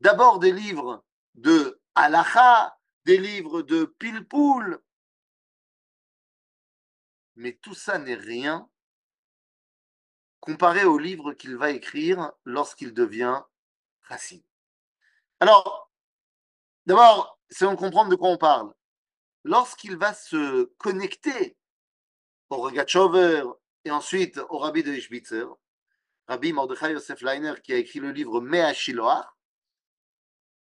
[0.00, 4.80] D'abord des livres de halacha, des livres de pilpoul.
[7.38, 8.68] Mais tout ça n'est rien
[10.40, 13.40] comparé aux livres qu'il va écrire lorsqu'il devient
[14.02, 14.42] racine.
[15.38, 15.88] Alors,
[16.84, 18.74] d'abord, on comprendre de quoi on parle.
[19.44, 21.56] Lorsqu'il va se connecter
[22.50, 23.44] au Rogatchover
[23.84, 25.46] et ensuite au Rabbi de Ishbitzer,
[26.26, 29.26] Rabbi Mordechai Yosef Leiner, qui a écrit le livre Mea Shiloach,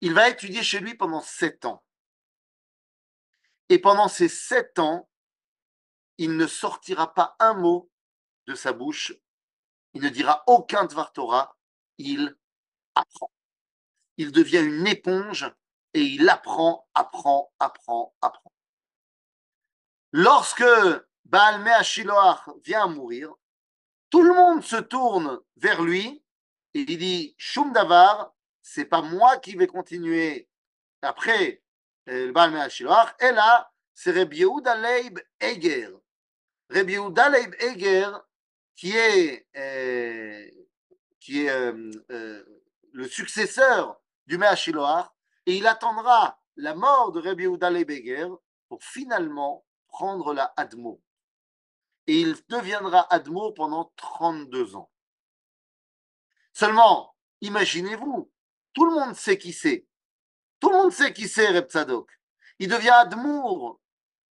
[0.01, 1.85] il va étudier chez lui pendant sept ans.
[3.69, 5.09] Et pendant ces sept ans,
[6.17, 7.89] il ne sortira pas un mot
[8.47, 9.13] de sa bouche,
[9.93, 11.11] il ne dira aucun Dvar
[11.97, 12.37] il
[12.95, 13.31] apprend
[14.17, 15.51] il devient une éponge
[15.93, 18.51] et il apprend, apprend, apprend, apprend.
[20.11, 20.63] Lorsque
[21.25, 21.81] Baal Mea
[22.63, 23.33] vient à mourir,
[24.09, 26.23] tout le monde se tourne vers lui
[26.73, 30.49] et il dit Shum Davar, c'est pas moi qui vais continuer
[31.01, 31.61] après
[32.05, 32.67] le Baal Mea
[33.19, 35.91] et là, c'est Rabbi Yehuda Leib Eger.
[36.69, 38.11] Rabbi Yehuda Leib Eger,
[38.75, 40.49] qui est, euh,
[41.29, 42.45] euh, euh,
[42.91, 44.55] le successeur du Mea
[45.45, 48.27] et il attendra la mort de Rabbi Yehuda Beger
[48.67, 51.01] pour finalement prendre la Admo.
[52.07, 54.91] Et il deviendra Admo pendant 32 ans.
[56.53, 58.31] Seulement, imaginez-vous,
[58.73, 59.87] tout le monde sait qui c'est.
[60.59, 62.09] Tout le monde sait qui c'est Reb Tzadok.
[62.59, 63.81] Il devient Admour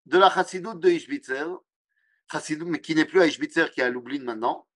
[0.05, 1.45] de la Chassidoute de Ishbitzer,
[2.65, 4.67] mais qui n'est plus à Ishbitzer, qui est à Lublin maintenant.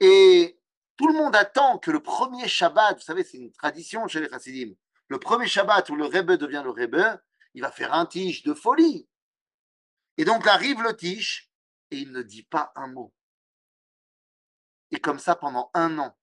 [0.00, 0.60] Et
[0.96, 4.28] tout le monde attend que le premier Shabbat, vous savez, c'est une tradition chez les
[4.28, 4.74] Chassidim,
[5.08, 7.18] le premier Shabbat où le Rebbe devient le Rebbe,
[7.54, 9.08] il va faire un tige de folie.
[10.16, 11.50] Et donc arrive le tige
[11.90, 13.14] et il ne dit pas un mot.
[14.90, 16.16] Et comme ça pendant un an.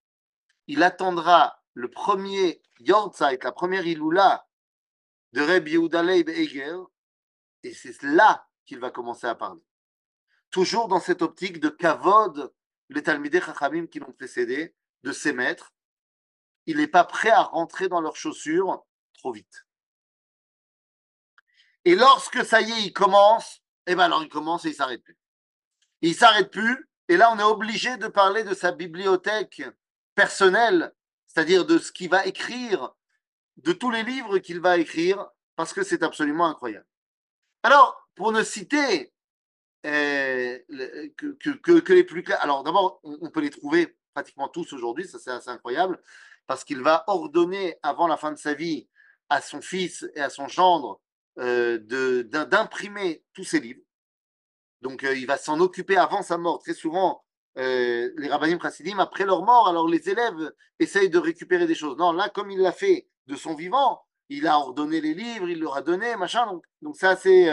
[0.68, 4.48] Il attendra le premier Yortzeit, la première Iloula
[5.34, 6.78] de Rebbe Yehuda Leib Eger,
[7.64, 9.62] et c'est là qu'il va commencer à parler.
[10.56, 12.50] Toujours dans cette optique de kavod
[12.88, 15.74] les Talmidei Chachamim qui l'ont précédé, de ses maîtres,
[16.66, 19.68] il n'est pas prêt à rentrer dans leurs chaussures trop vite.
[21.84, 25.04] Et lorsque ça y est, il commence, eh bien alors il commence et il s'arrête
[25.04, 25.18] plus.
[26.00, 29.62] Il s'arrête plus, et là on est obligé de parler de sa bibliothèque
[30.14, 30.96] personnelle,
[31.28, 32.96] c'est-à-dire de ce qu'il va écrire,
[33.58, 36.88] de tous les livres qu'il va écrire, parce que c'est absolument incroyable.
[37.62, 39.12] Alors, pour ne citer
[39.86, 40.58] euh,
[41.18, 42.42] que, les plus clairs.
[42.42, 46.02] Alors d'abord, on, peut les trouver pratiquement tous aujourd'hui, ça c'est assez incroyable,
[46.48, 48.88] parce qu'il va ordonner avant la fin de sa vie
[49.30, 51.02] à son fils et à son gendre
[51.38, 51.78] euh,
[52.24, 53.82] d'imprimer tous ses livres.
[54.82, 56.60] Donc euh, il va s'en occuper avant sa mort.
[56.60, 57.24] Très souvent,
[57.56, 61.98] les rabbinim chassidim, après leur mort, alors les élèves essayent de récupérer des choses.
[61.98, 65.60] Non, là, comme il l'a fait de son vivant, il a ordonné les livres, il
[65.60, 66.48] leur a donné, machin.
[66.48, 67.48] Donc, donc c'est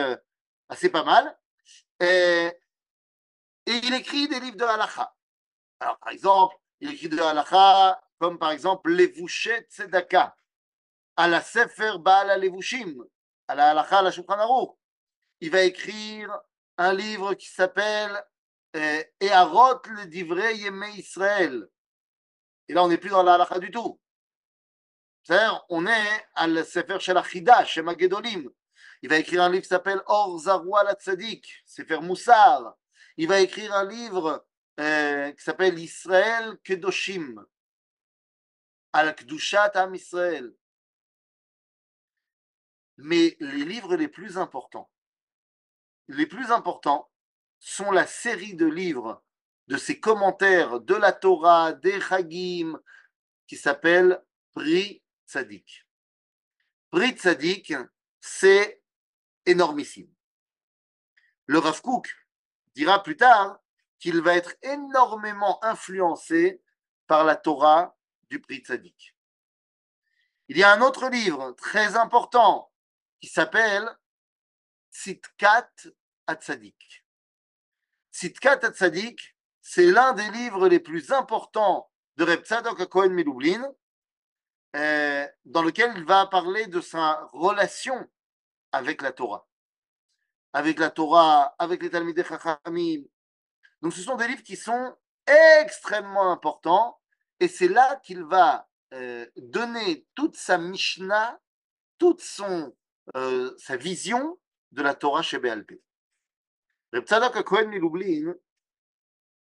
[0.69, 1.37] assez pas mal.
[2.03, 2.53] Et,
[3.67, 5.15] il écrit des livres de halakha.
[5.79, 10.37] Alors, par exemple, il écrit de halakha comme par exemple Levushet Tzedaka,
[11.17, 13.05] à la Sefer Baal Levushim,
[13.47, 14.77] à la halakha, à la Shulchan.
[15.41, 16.37] Il va écrire
[16.77, 18.21] un livre qui s'appelle
[18.75, 21.69] euh, Eharot le Divrei Yeme Israël.
[22.67, 24.01] Et là, on n'est plus dans la halakha du tout.
[25.23, 28.51] C'est-à-dire, on est à la Sefer Shel Achida, chez Magedolim.
[29.03, 32.77] Il va écrire un livre qui s'appelle Or Zarwa la Tzadik, c'est faire Moussar.
[33.17, 34.47] Il va écrire un livre
[34.79, 37.45] euh, qui s'appelle Israël Kedoshim,
[38.93, 39.97] Al Kdushat Am.
[42.99, 44.89] Mais les livres les plus importants,
[46.07, 47.11] les plus importants
[47.59, 49.25] sont la série de livres
[49.67, 52.81] de ses commentaires de la Torah, des Chagim,
[53.47, 55.87] qui s'appelle Pri Tzadik.
[56.91, 57.73] Pri Tzadik,
[58.21, 58.82] c'est
[59.47, 60.13] énormissime.
[61.47, 61.81] Le Rav
[62.75, 63.59] dira plus tard
[63.99, 66.63] qu'il va être énormément influencé
[67.07, 67.97] par la Torah
[68.31, 69.15] du Pri Tzadik.
[70.49, 72.73] Il y a un autre livre très important
[73.21, 73.89] qui s'appelle
[74.91, 75.71] Tzitkat
[76.27, 77.05] Atzadik.
[78.13, 83.73] Tzitkat Atzadik, c'est l'un des livres les plus importants de Reb Tzadok Cohen Miloublin,
[84.77, 88.09] euh, dans lequel il va parler de sa relation
[88.73, 89.47] avec la Torah.
[90.53, 93.03] Avec la Torah, avec les Talmidei Chachamim.
[93.81, 94.97] Donc ce sont des livres qui sont
[95.61, 96.99] extrêmement importants
[97.41, 101.41] et c'est là qu'il va euh, donner toute sa Mishnah,
[101.99, 102.75] toute son,
[103.17, 104.39] euh, sa vision
[104.73, 105.83] de la Torah chez Béalpé.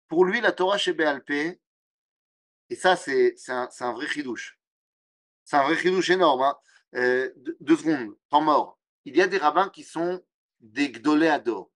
[0.08, 1.60] Pour lui, la Torah chez Béalpé,
[2.70, 4.58] et ça, c'est un, un, vrai chidouche.
[5.44, 6.42] C'est un vrai chidouche énorme.
[6.42, 6.56] Hein.
[6.94, 8.78] Euh, deux, secondes, temps mort.
[9.04, 10.24] Il y a des rabbins qui sont
[10.60, 11.70] des gdoléadors.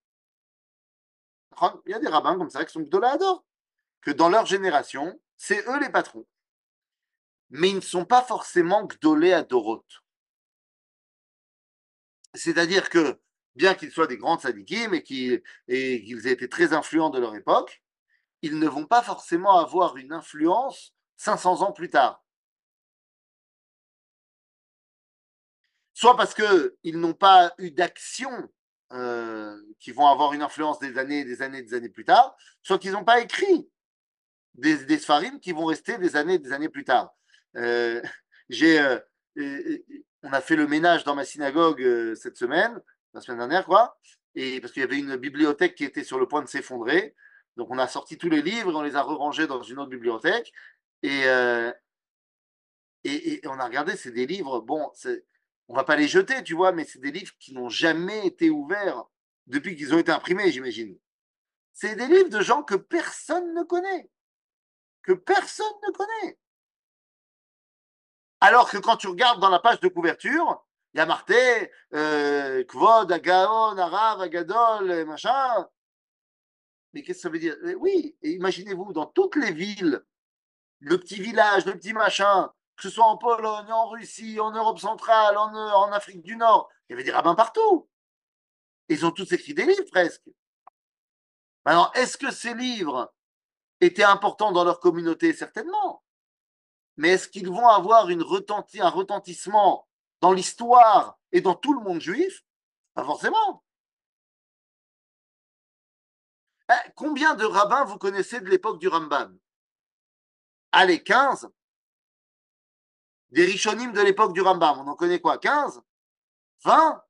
[1.87, 3.45] Il y a des rabbins comme ça qui sont gdoléadors.
[4.01, 6.27] Que dans leur génération, c'est eux les patrons.
[7.51, 9.85] Mais ils ne sont pas forcément gdoléadorot.
[12.35, 13.21] C'est-à-dire que,
[13.57, 17.83] bien qu'ils soient des grands sadikim et qu'ils aient été très influents de leur époque,
[18.43, 22.25] ils ne vont pas forcément avoir une influence 500 ans plus tard.
[25.99, 28.31] Soit parce qu'ils n'ont pas eu d'action
[28.93, 32.79] euh, qui vont avoir une influence des années, des années, des années plus tard, soit
[32.79, 33.69] qu'ils n'ont pas écrit
[34.55, 35.01] des, des
[35.43, 37.13] qui vont rester des années, des années plus tard.
[37.57, 38.01] Euh,
[38.49, 39.01] j'ai, euh,
[40.23, 42.81] on a fait le ménage dans ma synagogue cette semaine,
[43.13, 43.99] la semaine dernière, quoi,
[44.37, 47.17] et parce qu'il y avait une bibliothèque qui était sur le point de s'effondrer.
[47.57, 50.53] Donc on a sorti tous les livres, on les a rangés dans une autre bibliothèque.
[51.05, 51.73] Euh,
[53.03, 54.93] et, et, on a regardé, c'est des livres, bon,
[55.69, 58.51] on va pas les jeter, tu vois, mais c'est des livres qui n'ont jamais été
[58.51, 59.05] ouverts
[59.47, 60.99] depuis qu'ils ont été imprimés, j'imagine.
[61.73, 64.11] C'est des livres de gens que personne ne connaît.
[65.03, 66.39] Que personne ne connaît.
[68.41, 72.65] Alors que quand tu regardes dans la page de couverture, il y a marqué euh,
[72.65, 75.69] Kvod, Agaon, Arav, Agadol, machin.
[76.93, 77.57] Mais qu'est-ce que ça veut dire?
[77.79, 80.03] Oui, imaginez-vous, dans toutes les villes,
[80.81, 84.79] le petit village, le petit machin, que ce soit en Pologne, en Russie, en Europe
[84.79, 87.89] centrale, en, en Afrique du Nord, il y avait des rabbins partout.
[88.89, 90.31] Ils ont tous écrit des livres presque.
[91.65, 93.13] Alors, est-ce que ces livres
[93.81, 95.33] étaient importants dans leur communauté?
[95.33, 96.05] Certainement.
[96.97, 99.89] Mais est-ce qu'ils vont avoir une un retentissement
[100.21, 102.45] dans l'histoire et dans tout le monde juif?
[102.95, 103.65] Pas forcément.
[106.69, 109.37] Ben, combien de rabbins vous connaissez de l'époque du Rambam?
[110.71, 111.51] Allez, 15.
[113.31, 115.83] Des Rishonim de l'époque du Rambam, on en connaît quoi 15
[116.65, 117.05] 20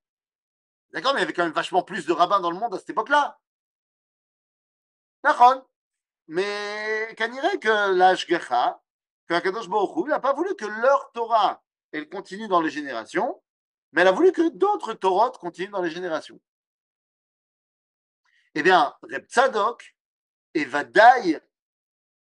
[0.91, 2.79] D'accord, mais il y avait quand même vachement plus de rabbins dans le monde à
[2.79, 3.39] cette époque-là.
[5.23, 5.69] D'accord.
[6.29, 8.83] Mais qu'on dirait que l'âge Gecha,
[9.27, 13.43] que Akadosh Baruch n'a pas voulu que leur Torah, elle continue dans les générations,
[13.93, 16.41] mais elle a voulu que d'autres Torahs continuent dans les générations.
[18.55, 19.97] Eh bien, Reb Tzadok
[20.55, 20.67] et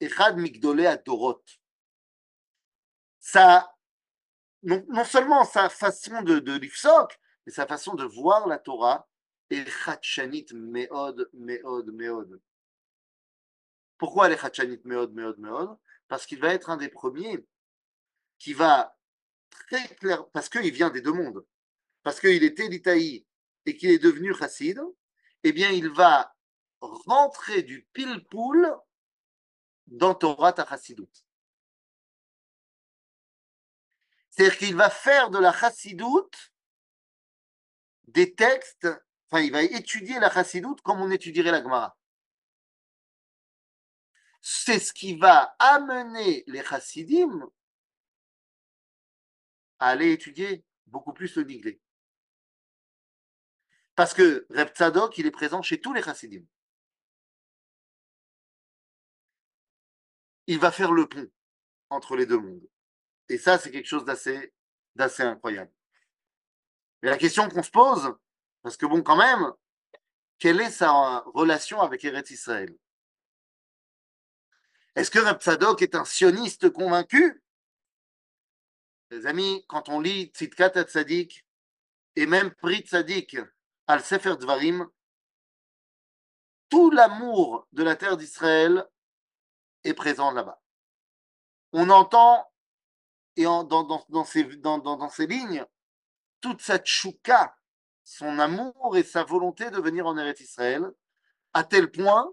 [0.00, 1.42] Echad Migdolé à Dorot.
[3.18, 3.74] Ça,
[4.68, 6.59] non, seulement sa façon de, de
[7.46, 9.09] mais sa façon de voir la Torah
[9.48, 12.40] est Chachanit Meod, Meod, Meod.
[13.96, 15.78] Pourquoi elle est Chachanit Meod, Meod, Meod?
[16.07, 17.46] Parce qu'il va être un des premiers
[18.38, 18.96] qui va
[19.48, 21.44] très clair, parce qu'il vient des deux mondes,
[22.02, 23.24] parce qu'il était l'Itaï
[23.64, 24.81] et qu'il est devenu Chassid,
[25.44, 26.35] eh bien, il va
[26.81, 28.70] rentrer du pile-poule
[29.87, 31.09] dans Torah Chassidut.
[34.38, 36.31] C'est-à-dire qu'il va faire de la Chassidut
[38.07, 38.87] des textes,
[39.27, 41.98] enfin, il va étudier la Chassidut comme on étudierait la Gemara.
[44.40, 47.51] C'est ce qui va amener les Chassidim
[49.81, 51.81] à aller étudier beaucoup plus le Niglé.
[53.96, 56.46] Parce que Reb Tzadok, il est présent chez tous les chassidim.
[60.46, 61.29] Il va faire le pont
[61.90, 62.68] entre les deux mondes.
[63.28, 64.52] Et ça, c'est quelque chose d'assez,
[65.22, 65.72] incroyable.
[67.02, 68.14] Mais la question qu'on se pose,
[68.62, 69.52] parce que bon, quand même,
[70.38, 72.76] quelle est sa relation avec Eretz Israël?
[74.94, 75.38] Est-ce que Reb
[75.80, 77.42] est un sioniste convaincu?
[79.11, 81.46] Les amis, quand on lit Tzidkat Tzadik
[82.16, 83.36] et même Pri Tzadik,
[83.86, 84.88] al Sefer Dvarim,
[86.68, 88.86] tout l'amour de la terre d'Israël
[89.84, 90.61] est présent là-bas.
[91.72, 92.50] On entend,
[93.39, 95.64] et dans, dans, lignes,
[96.41, 97.57] toute sa tchouka,
[98.03, 100.91] son amour et sa volonté de venir en Eretz Israël,
[101.55, 102.28] à tel point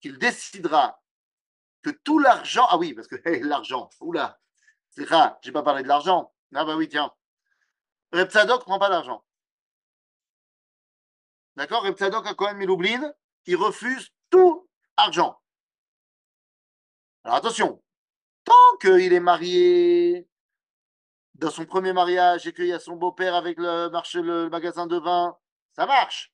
[0.00, 1.02] qu'il décidera
[1.82, 4.40] que tout l'argent, ah oui, parce que l'argent, oula,
[4.90, 6.32] c'est rare, j'ai pas parlé de l'argent.
[6.54, 7.12] Ah bah oui, tiens.
[8.12, 9.24] Reb Tzadok prend pas d'argent.
[11.56, 11.82] d'accord?
[11.82, 13.12] Reb Tzadok à Cohen Miloublin,
[13.46, 15.40] il refuse tout argent.
[17.24, 17.82] Alors attention,
[18.44, 20.27] tant qu'il est marié
[21.38, 24.86] dans son premier mariage et qu'il y a son beau-père avec le marché, le magasin
[24.86, 25.38] de vin,
[25.74, 26.32] ça marche.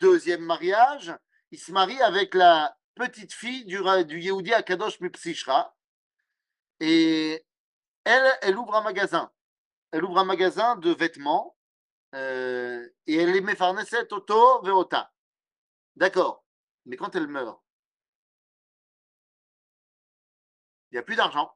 [0.00, 1.12] Deuxième mariage,
[1.50, 5.76] il se marie avec la petite fille du, du Yehudi Akadosh Mipsishra.
[6.80, 7.44] Et
[8.04, 9.32] elle, elle ouvre un magasin.
[9.90, 11.56] Elle ouvre un magasin de vêtements.
[12.14, 15.12] Euh, et elle est Mefarneset Oto Veota.
[15.96, 16.44] D'accord.
[16.86, 17.60] Mais quand elle meurt,
[20.90, 21.54] il n'y a plus d'argent.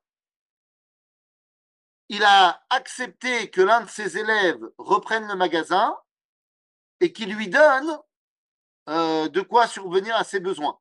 [2.09, 5.97] Il a accepté que l'un de ses élèves reprenne le magasin
[7.01, 7.99] et qu'il lui donne
[8.89, 10.79] euh, de quoi survenir à ses besoins.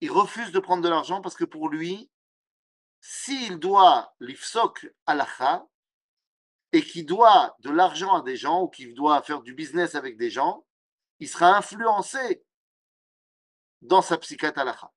[0.00, 2.10] Il refuse de prendre de l'argent parce que pour lui,
[3.00, 5.66] s'il doit l'ifsok alacha
[6.72, 10.16] et qu'il doit de l'argent à des gens ou qu'il doit faire du business avec
[10.16, 10.64] des gens,
[11.20, 12.44] il sera influencé
[13.82, 14.90] dans sa psychiatre alacha.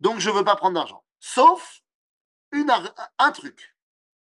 [0.00, 1.04] Donc je ne veux pas prendre d'argent.
[1.20, 1.82] Sauf
[3.18, 3.76] un truc.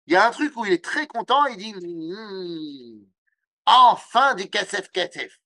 [0.07, 3.07] Il y a un truc où il est très content, il dit hmm,
[3.67, 5.41] enfin du KSF KSF.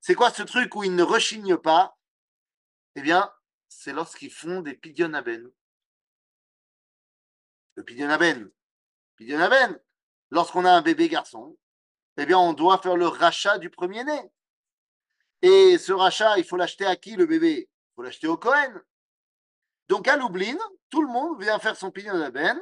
[0.00, 1.98] C'est quoi ce truc où il ne rechigne pas?
[2.94, 3.30] Eh bien,
[3.68, 5.50] c'est lorsqu'ils font des pidionaben.
[7.74, 8.50] Le pidionaben.
[9.16, 9.78] Pidionaben,
[10.30, 11.58] lorsqu'on a un bébé garçon,
[12.16, 14.32] eh bien, on doit faire le rachat du premier-né.
[15.42, 17.68] Et ce rachat, il faut l'acheter à qui le bébé?
[17.70, 18.80] Il faut l'acheter au Cohen.
[19.90, 20.56] Donc à Lublin,
[20.88, 22.56] tout le monde vient faire son pidionaben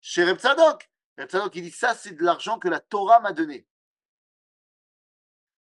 [0.00, 0.88] chez Reb Tzadok.
[1.18, 3.66] Reb il dit ça, c'est de l'argent que la Torah m'a donné.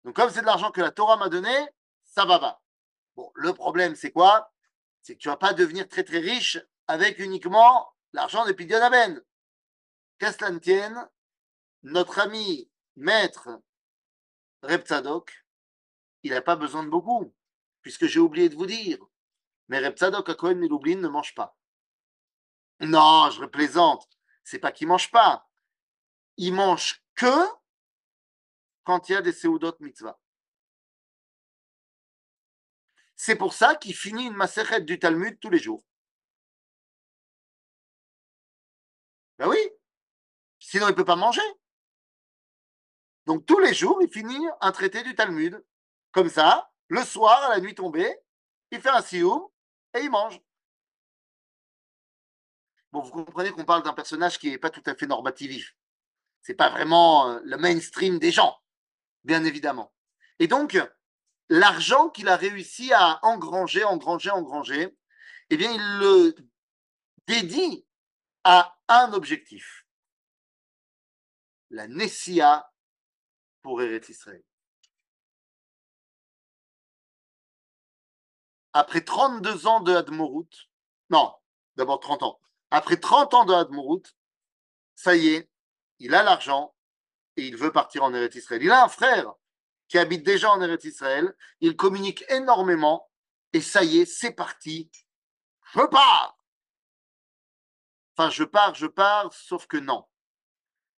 [0.03, 1.55] Donc, comme c'est de l'argent que la Torah m'a donné,
[2.03, 2.63] ça va va.
[3.15, 4.51] Bon, le problème, c'est quoi?
[5.03, 6.57] C'est que tu ne vas pas devenir très très riche
[6.87, 9.21] avec uniquement l'argent de Pidyon Aben.
[10.17, 11.07] Qu'à cela ne tienne,
[11.83, 13.49] notre ami maître
[14.63, 14.83] Reb
[16.23, 17.35] il n'a pas besoin de beaucoup,
[17.83, 18.97] puisque j'ai oublié de vous dire.
[19.71, 21.57] Mais Reb Tzadok Cohen Miloublin ne mange pas.
[22.81, 24.05] Non, je plaisante.
[24.43, 25.49] C'est pas qu'il mange pas.
[26.35, 27.33] Il mange que
[28.83, 30.19] quand il y a des Seudot Mitzvah.
[33.15, 35.85] C'est pour ça qu'il finit une macérette du Talmud tous les jours.
[39.37, 39.57] Ben oui,
[40.59, 41.47] sinon il ne peut pas manger.
[43.25, 45.65] Donc tous les jours, il finit un traité du Talmud.
[46.11, 48.13] Comme ça, le soir, à la nuit tombée,
[48.71, 49.50] il fait un sioum
[49.93, 50.39] et il mange.
[52.91, 55.75] Bon, vous comprenez qu'on parle d'un personnage qui n'est pas tout à fait normatif.
[56.41, 58.61] C'est pas vraiment euh, le mainstream des gens
[59.23, 59.93] bien évidemment.
[60.39, 60.77] Et donc,
[61.49, 64.97] l'argent qu'il a réussi à engranger, engranger, engranger,
[65.49, 66.35] eh bien, il le
[67.27, 67.85] dédie
[68.43, 69.85] à un objectif.
[71.69, 72.71] La Nessia
[73.61, 74.43] pour Eretz Israël.
[78.73, 80.69] Après 32 ans de Admorut,
[81.09, 81.33] non,
[81.75, 82.39] d'abord 30 ans.
[82.71, 84.03] Après 30 ans de Admorut,
[84.95, 85.49] ça y est,
[85.99, 86.73] il a l'argent,
[87.37, 88.63] et il veut partir en Eretz Israël.
[88.63, 89.33] Il a un frère
[89.87, 91.35] qui habite déjà en Eretz Israël.
[91.59, 93.09] Il communique énormément
[93.53, 94.89] et ça y est, c'est parti.
[95.73, 96.37] Je pars.
[98.15, 100.07] Enfin, je pars, je pars, sauf que non.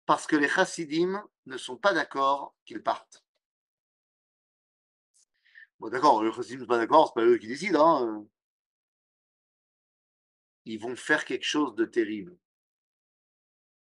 [0.05, 3.22] Parce que les chassidim ne sont pas d'accord qu'ils partent.
[5.83, 8.07] Bon, d'accord, chassidim ne sont pas d'accord, c'est pas eux qui décident.
[8.07, 8.25] Hein.
[10.63, 12.37] Ils vont faire quelque chose de terrible.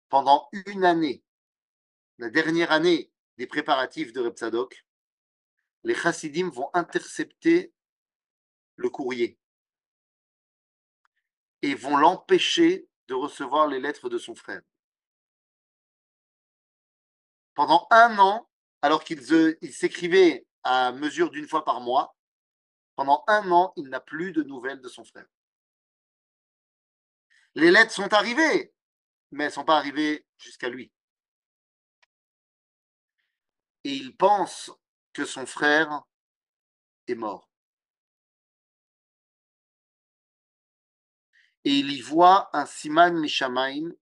[0.08, 1.22] Pendant une année,
[2.16, 4.34] la dernière année des préparatifs de Reb
[5.84, 7.74] les chassidim vont intercepter
[8.76, 9.38] le courrier
[11.60, 14.62] et vont l'empêcher de recevoir les lettres de son frère.
[17.52, 18.48] Pendant un an,
[18.80, 19.20] alors qu'il
[19.72, 22.16] s'écrivait à mesure d'une fois par mois,
[22.96, 25.26] pendant un an, il n'a plus de nouvelles de son frère.
[27.54, 28.72] Les lettres sont arrivées,
[29.30, 30.92] mais elles ne sont pas arrivées jusqu'à lui
[33.84, 34.70] et il pense
[35.12, 36.02] que son frère
[37.06, 37.50] est mort.
[41.64, 43.92] Et il y voit un Siman Mishamaim.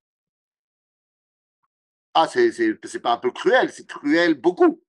[2.15, 4.83] Ah, c'est pas un peu cruel, c'est cruel beaucoup.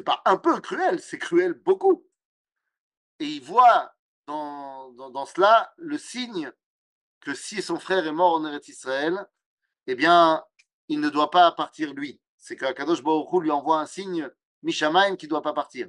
[0.00, 2.08] C'est pas un peu cruel, c'est cruel beaucoup.
[3.18, 3.94] Et il voit
[4.26, 6.50] dans, dans, cela le signe
[7.20, 9.28] que si son frère est mort en Eretz Israël,
[9.86, 10.42] eh bien,
[10.88, 14.26] il ne doit pas partir lui c'est qu'Akadosh Baruch lui envoie un signe
[14.62, 15.86] Mishamaim qui ne doit pas partir.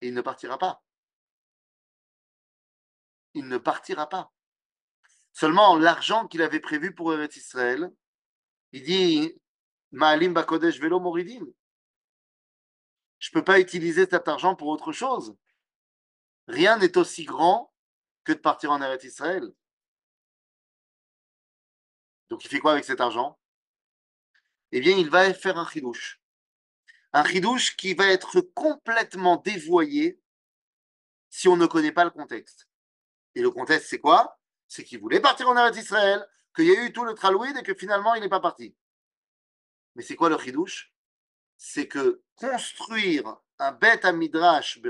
[0.00, 0.82] Et il ne partira pas.
[3.34, 4.32] Il ne partira pas.
[5.34, 7.92] Seulement l'argent qu'il avait prévu pour Eretz Israël,
[8.72, 9.41] Il dit
[9.92, 11.46] Ma'alim Bakodesh Velo Moridim.
[13.18, 15.36] Je ne peux pas utiliser cet argent pour autre chose.
[16.48, 17.72] Rien n'est aussi grand
[18.24, 19.52] que de partir en Eretz Israël.
[22.30, 23.38] Donc il fait quoi avec cet argent?
[24.72, 26.20] Eh bien, il va faire un chidouche.
[27.12, 30.18] Un chidouche qui va être complètement dévoyé
[31.28, 32.68] si on ne connaît pas le contexte.
[33.34, 34.40] Et le contexte, c'est quoi?
[34.66, 36.26] C'est qu'il voulait partir en Eretz Israël,
[36.56, 38.74] qu'il y a eu tout le tralouid et que finalement, il n'est pas parti.
[39.94, 40.92] Mais c'est quoi le chidouche
[41.56, 44.80] C'est que construire un bet à midrash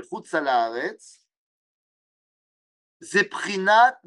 [3.01, 3.99] zeprinat.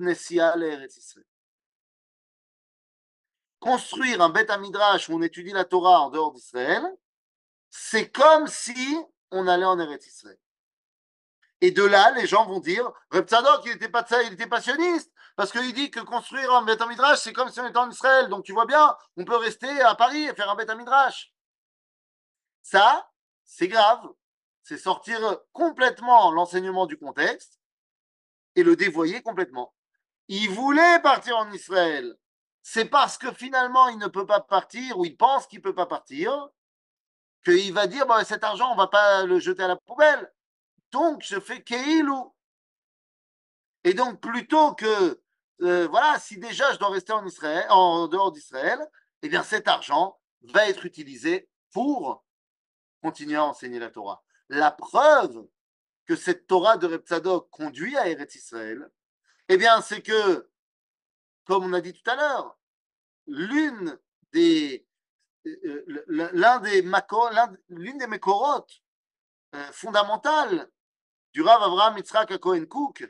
[3.61, 6.82] Construire un bet à midrash où on étudie la Torah en dehors d'Israël,
[7.70, 8.97] c'est comme si
[9.30, 10.38] on allait en Eretz Israël.
[11.61, 15.11] Et de là, les gens vont dire, Reb Tzadok, il était, pas, il était passionniste,
[15.37, 18.28] parce qu'il dit que construire un Beth Midrash, c'est comme si on était en Israël.
[18.28, 21.32] Donc tu vois bien, on peut rester à Paris et faire un Beth Midrash.
[22.62, 23.11] Ça,
[23.45, 24.03] c'est grave.
[24.62, 25.20] C'est sortir
[25.53, 27.61] complètement l'enseignement du contexte
[28.57, 29.72] et le dévoyer complètement.
[30.28, 32.16] Il voulait partir en Israël.
[32.62, 35.74] C'est parce que finalement, il ne peut pas partir ou il pense qu'il ne peut
[35.74, 36.49] pas partir
[37.45, 40.32] qu'il va dire bah, cet argent, on ne va pas le jeter à la poubelle.
[40.91, 42.34] Donc, je fais Keilou.
[43.84, 45.22] Et donc, plutôt que,
[45.62, 48.78] euh, voilà, si déjà je dois rester en dehors d'Israël,
[49.22, 52.24] eh bien, cet argent va être utilisé pour
[53.02, 54.22] continuer à enseigner la Torah.
[54.48, 55.46] La preuve
[56.04, 58.90] que cette Torah de Repsadok conduit à Eretz Israël,
[59.48, 60.48] eh bien, c'est que,
[61.44, 62.59] comme on a dit tout à l'heure,
[63.26, 63.98] l'une
[64.32, 64.86] des,
[65.46, 66.82] euh, euh, l'un des,
[69.72, 70.70] fondamentales
[71.32, 73.09] du Rav Avraham Yitzhak Cohen Cook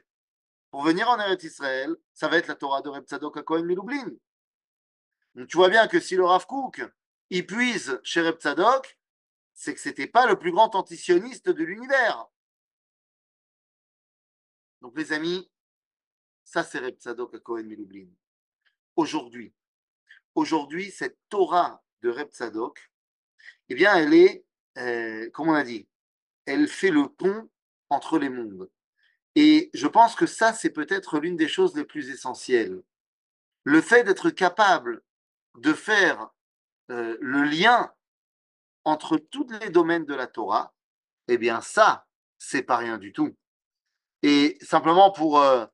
[0.70, 3.64] pour venir en Eretz Israël, ça va être la Torah de Reb Tzadok à Cohen
[3.64, 4.10] Milublin.
[5.34, 6.82] Donc tu vois bien que si le Rav Cook
[7.30, 8.98] y puise chez Reb Tzadok,
[9.54, 12.26] c'est que c'était pas le plus grand antisioniste de l'univers.
[14.80, 15.50] Donc les amis,
[16.44, 18.08] ça c'est Reb Tzadok à Cohen Milublin.
[18.96, 19.54] Aujourd'hui,
[20.34, 22.90] aujourd'hui cette Torah de Reb Tzadok,
[23.68, 24.44] eh bien elle est,
[24.78, 25.88] euh, comme on a dit,
[26.44, 27.48] elle fait le pont
[27.90, 28.70] entre les mondes.
[29.36, 32.82] Et je pense que ça, c'est peut-être l'une des choses les plus essentielles.
[33.64, 35.02] Le fait d'être capable
[35.58, 36.30] de faire
[36.90, 37.92] euh, le lien
[38.84, 40.74] entre tous les domaines de la Torah,
[41.28, 42.06] eh bien ça,
[42.38, 43.36] c'est pas rien du tout.
[44.22, 45.66] Et simplement pour euh,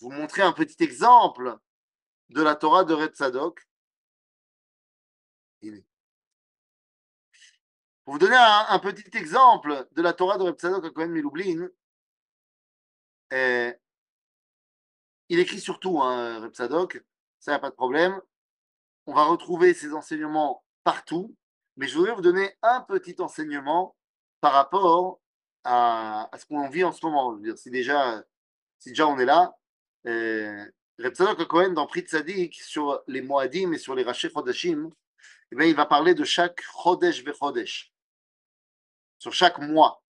[0.00, 1.56] vous montrer un petit exemple
[2.28, 3.66] de la Torah de Red Sadok,
[8.04, 11.68] pour vous donner un, petit exemple de la Torah de Reb Tzadok à Cohen Miloublin,
[13.30, 13.74] eh,
[15.28, 17.04] il écrit surtout, hein, Reb Tzadok,
[17.40, 18.20] ça n'a pas de problème.
[19.06, 21.34] On va retrouver ses enseignements partout,
[21.76, 23.96] mais je voudrais vous donner un petit enseignement
[24.40, 25.20] par rapport
[25.64, 27.38] à, ce qu'on vit en ce moment.
[27.56, 28.22] Si déjà,
[28.78, 29.56] si déjà on est là,
[30.04, 34.90] Reb Tzadok Cohen dans Prit Tzadik sur les Moadim et sur les Raché Chodashim,
[35.52, 37.92] eh bien, il va parler de chaque Chodesh ve Chodesh
[39.18, 40.02] sur chaque mois.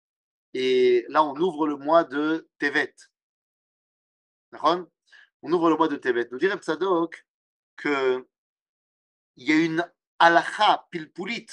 [0.55, 2.95] Et là, on ouvre le mois de Tevet.
[4.63, 6.29] On ouvre le mois de Tevet.
[6.31, 7.27] Nous dirait Psadok
[7.77, 8.25] qu'il
[9.37, 9.85] y a une
[10.21, 11.49] halakha pilpulit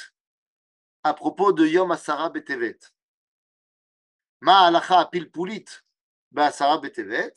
[1.03, 2.77] à propos de Yom Asara Betevet.
[4.39, 5.65] Ma halakha pilpulit
[6.35, 7.33] Asara Betevet,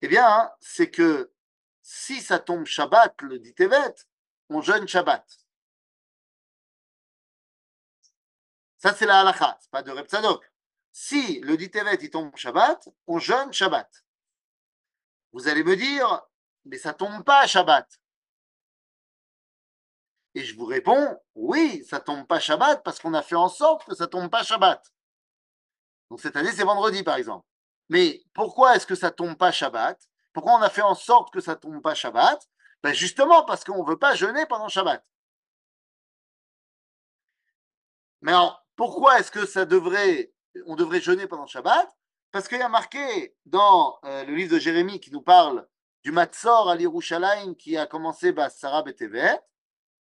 [0.00, 1.30] eh bien, c'est que
[1.82, 3.94] si ça tombe Shabbat, le dit Tevet,
[4.48, 5.24] on jeûne Shabbat.
[8.78, 10.06] Ça, c'est la halakha, c'est pas de Reb
[10.96, 14.04] Si le dit il tombe Shabbat, on jeûne Shabbat.
[15.32, 16.22] Vous allez me dire,
[16.66, 18.00] mais ça tombe pas Shabbat.
[20.36, 23.84] Et je vous réponds, oui, ça tombe pas Shabbat parce qu'on a fait en sorte
[23.84, 24.94] que ça tombe pas Shabbat.
[26.10, 27.44] Donc cette année, c'est vendredi, par exemple.
[27.88, 30.00] Mais pourquoi est-ce que ça tombe pas Shabbat?
[30.32, 32.40] Pourquoi on a fait en sorte que ça tombe pas Shabbat?
[32.84, 35.04] Ben Justement parce qu'on ne veut pas jeûner pendant Shabbat.
[38.20, 40.32] Mais alors, pourquoi est-ce que ça devrait,
[40.66, 41.88] on devrait jeûner pendant Shabbat
[42.32, 45.66] Parce qu'il y a marqué dans euh, le livre de Jérémie qui nous parle
[46.02, 49.40] du Matzor à l'Irushalayim qui a commencé bah, Sarah Betevet,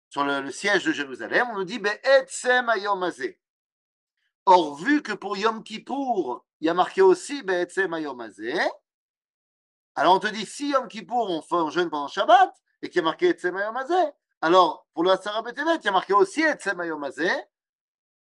[0.09, 3.09] sur le, siège de Jérusalem, on nous dit Be'etzem Ayom
[4.45, 8.19] Or, vu que pour Yom Kippour, il y a marqué aussi Be'etzem Ayom
[9.95, 12.99] alors on te dit si Yom Kippour on un jeûne pendant Shabbat et qu'il y
[12.99, 13.55] a marqué Etzem
[14.41, 17.03] alors pour le Sarah Betevet, il y a marqué aussi Etzem Ayom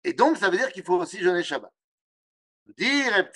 [0.05, 1.73] et donc, ça veut dire qu'il faut aussi jeûner Shabbat.
[2.67, 3.31] Dire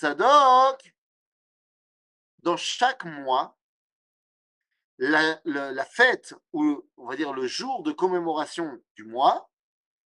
[2.38, 3.58] dans chaque mois,
[4.98, 9.50] la, fête, ou on va dire le jour de commémoration du mois,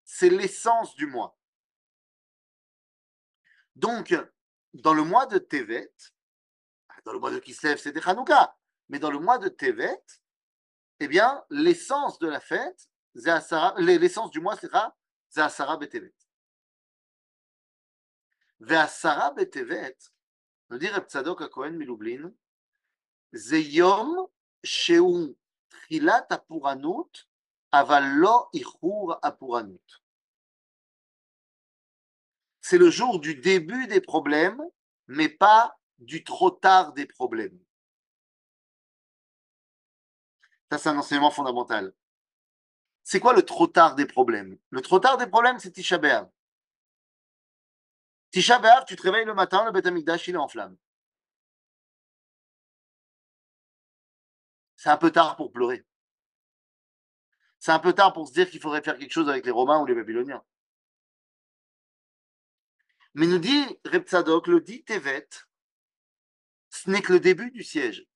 [0.05, 1.39] c'est l'essence du mois.
[3.77, 4.15] Donc,
[4.75, 5.95] dans le mois de Tevet,
[7.05, 8.57] dans le mois de Kislev, c'était Hanouka,
[8.89, 10.03] mais dans le mois de Tevet,
[11.01, 14.97] eh bien, l'essence de la fête, l'essence du mois sera
[15.33, 16.15] Zahasara Betevet.
[18.62, 19.98] Ve'asara Betevet,
[20.70, 22.32] nous dit Reb Tzadok à Cohen Milublin,
[23.32, 24.26] זה יום
[24.66, 25.34] שהוא
[25.68, 27.24] תחילת הפורענות,
[27.74, 30.08] אבל לא איחור הפורענות.
[32.62, 34.62] C'est le jour du début des problèmes,
[35.08, 37.58] mais pas du trop tard des problèmes.
[40.70, 41.94] Ça, c'est un enseignement fondamental.
[43.04, 46.30] C'est quoi le trop tard des problèmes Le trop tard des problèmes, c'est Tisha B'Av.
[48.33, 50.77] Tisha B'Av, tu te réveilles le matin, le Beth Amikdash, il est en flamme.
[54.77, 55.85] C'est un peu tard pour pleurer.
[57.59, 59.81] C'est un peu tard pour se dire qu'il faudrait faire quelque chose avec les Romains
[59.81, 60.43] ou les Babyloniens.
[63.15, 65.29] Mais nous dit Reb le dit Tevet,
[66.71, 68.07] ce n'est que le début du siège.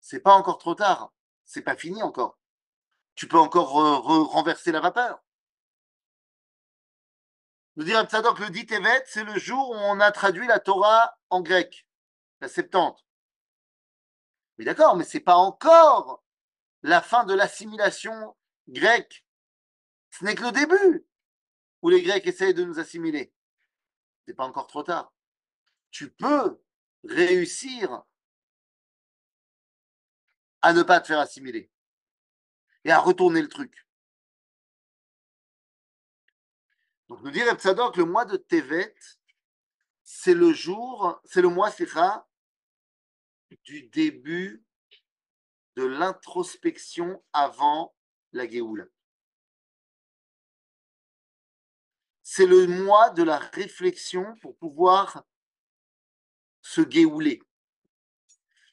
[0.00, 1.12] C'est pas encore trop tard.
[1.44, 2.38] C'est pas fini encore.
[3.14, 5.22] Tu peux encore renverser la vapeur.
[7.78, 8.08] Nous dit Reb
[8.40, 11.86] le dit Tevet, c'est le jour où on a traduit la Torah en grec,
[12.40, 13.06] la Septante.
[14.56, 16.24] Mais d'accord, mais c'est pas encore
[16.82, 19.24] la fin de l'assimilation grecque.
[20.10, 21.06] Ce n'est que le début
[21.82, 23.32] où les Grecs essayent de nous assimiler.
[24.26, 25.12] C'est pas encore trop tard.
[25.92, 26.60] Tu peux
[27.04, 28.02] réussir
[30.62, 31.70] à ne pas te faire assimiler
[32.82, 33.87] et à retourner le truc.
[37.08, 37.58] Donc nous dit Reb
[37.96, 38.94] le mois de Tevet,
[40.02, 42.26] c'est le jour, c'est le mois Sikha
[43.64, 44.62] du début
[45.76, 47.94] de l'introspection avant
[48.32, 48.84] la Géoula.
[52.22, 55.24] C'est le mois de la réflexion pour pouvoir
[56.60, 57.42] se géouler.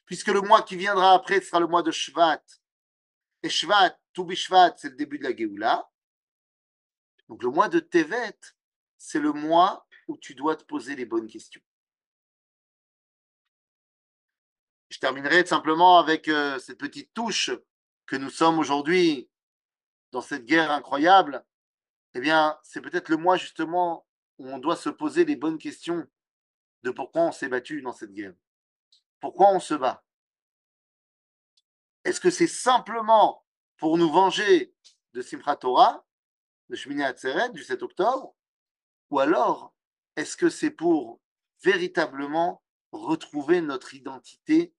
[0.04, 2.42] Puisque le mois qui viendra après sera le mois de Shvat.
[3.42, 5.90] Et Shvat, tout Shvat, c'est le début de la Géoula.
[7.28, 8.38] Donc le mois de Tevet,
[8.98, 11.60] c'est le mois où tu dois te poser les bonnes questions.
[14.88, 17.50] Je terminerai simplement avec euh, cette petite touche
[18.06, 19.28] que nous sommes aujourd'hui
[20.12, 21.44] dans cette guerre incroyable.
[22.14, 24.06] Eh bien, c'est peut-être le mois justement
[24.38, 26.06] où on doit se poser les bonnes questions
[26.82, 28.34] de pourquoi on s'est battu dans cette guerre.
[29.20, 30.04] Pourquoi on se bat?
[32.04, 33.44] Est-ce que c'est simplement
[33.78, 34.72] pour nous venger
[35.12, 36.05] de Simchat Torah,
[36.68, 38.34] de Shmini Atzeret, du 7 octobre
[39.10, 39.74] Ou alors,
[40.16, 41.20] est-ce que c'est pour
[41.62, 42.62] véritablement
[42.92, 44.74] retrouver notre identité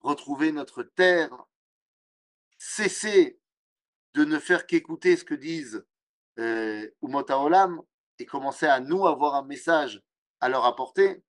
[0.00, 1.30] retrouver notre terre,
[2.58, 3.38] cesser
[4.14, 5.84] de ne faire qu'écouter ce que disent
[6.38, 7.80] euh, Umota Olam
[8.18, 10.02] et commencer à nous avoir un message
[10.40, 11.22] à leur apporter?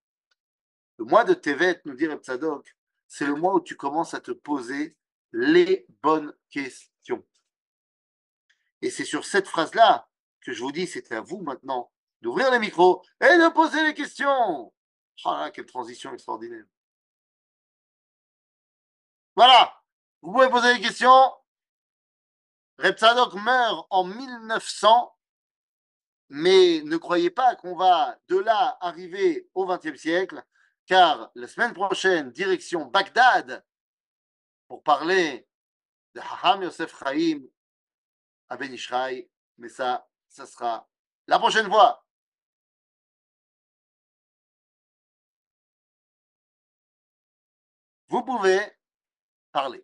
[0.98, 2.76] Le mois de Tevet, nous dit Tzadok,
[3.08, 4.96] c'est le mois où tu commences à te poser
[5.32, 6.91] les bonnes questions.
[8.82, 10.08] Et c'est sur cette phrase-là
[10.42, 13.94] que je vous dis, c'est à vous maintenant d'ouvrir les micros et de poser les
[13.94, 14.74] questions.
[15.26, 16.66] Oh là, quelle transition extraordinaire.
[19.36, 19.82] Voilà,
[20.22, 21.34] vous pouvez poser des questions.
[22.78, 25.16] Repsadok meurt en 1900,
[26.30, 30.44] mais ne croyez pas qu'on va de là arriver au XXe siècle,
[30.88, 33.64] car la semaine prochaine, direction Bagdad,
[34.68, 35.48] pour parler
[36.16, 37.42] de Haham Yosef Chaim
[38.52, 38.76] à Ben
[39.58, 40.86] mais ça, ça sera
[41.26, 42.04] la prochaine fois.
[48.10, 48.60] Vous pouvez
[49.54, 49.82] parler.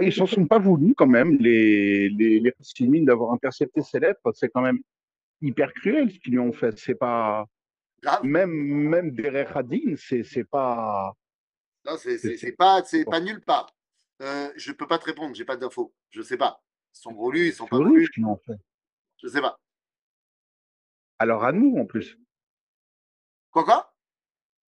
[0.00, 4.32] ils ne s'en sont pas voulu quand même, les, les, les d'avoir intercepté ses lettres.
[4.32, 4.80] C'est quand même
[5.42, 6.78] hyper cruel ce qu'ils lui ont fait.
[6.78, 7.46] C'est pas.
[8.22, 11.14] Même, même derrière Hadin, c'est pas.
[11.84, 13.74] Non, c'est pas, pas nulle part.
[14.20, 15.92] Euh, je ne peux pas te répondre, j'ai pas d'infos.
[16.10, 16.62] Je ne sais pas.
[16.94, 18.08] Ils sont voulus, ils sont pas voulus.
[18.46, 18.58] fait.
[19.18, 19.58] Je ne sais pas.
[21.18, 22.18] Alors à nous en plus.
[23.50, 23.92] Quoi quoi?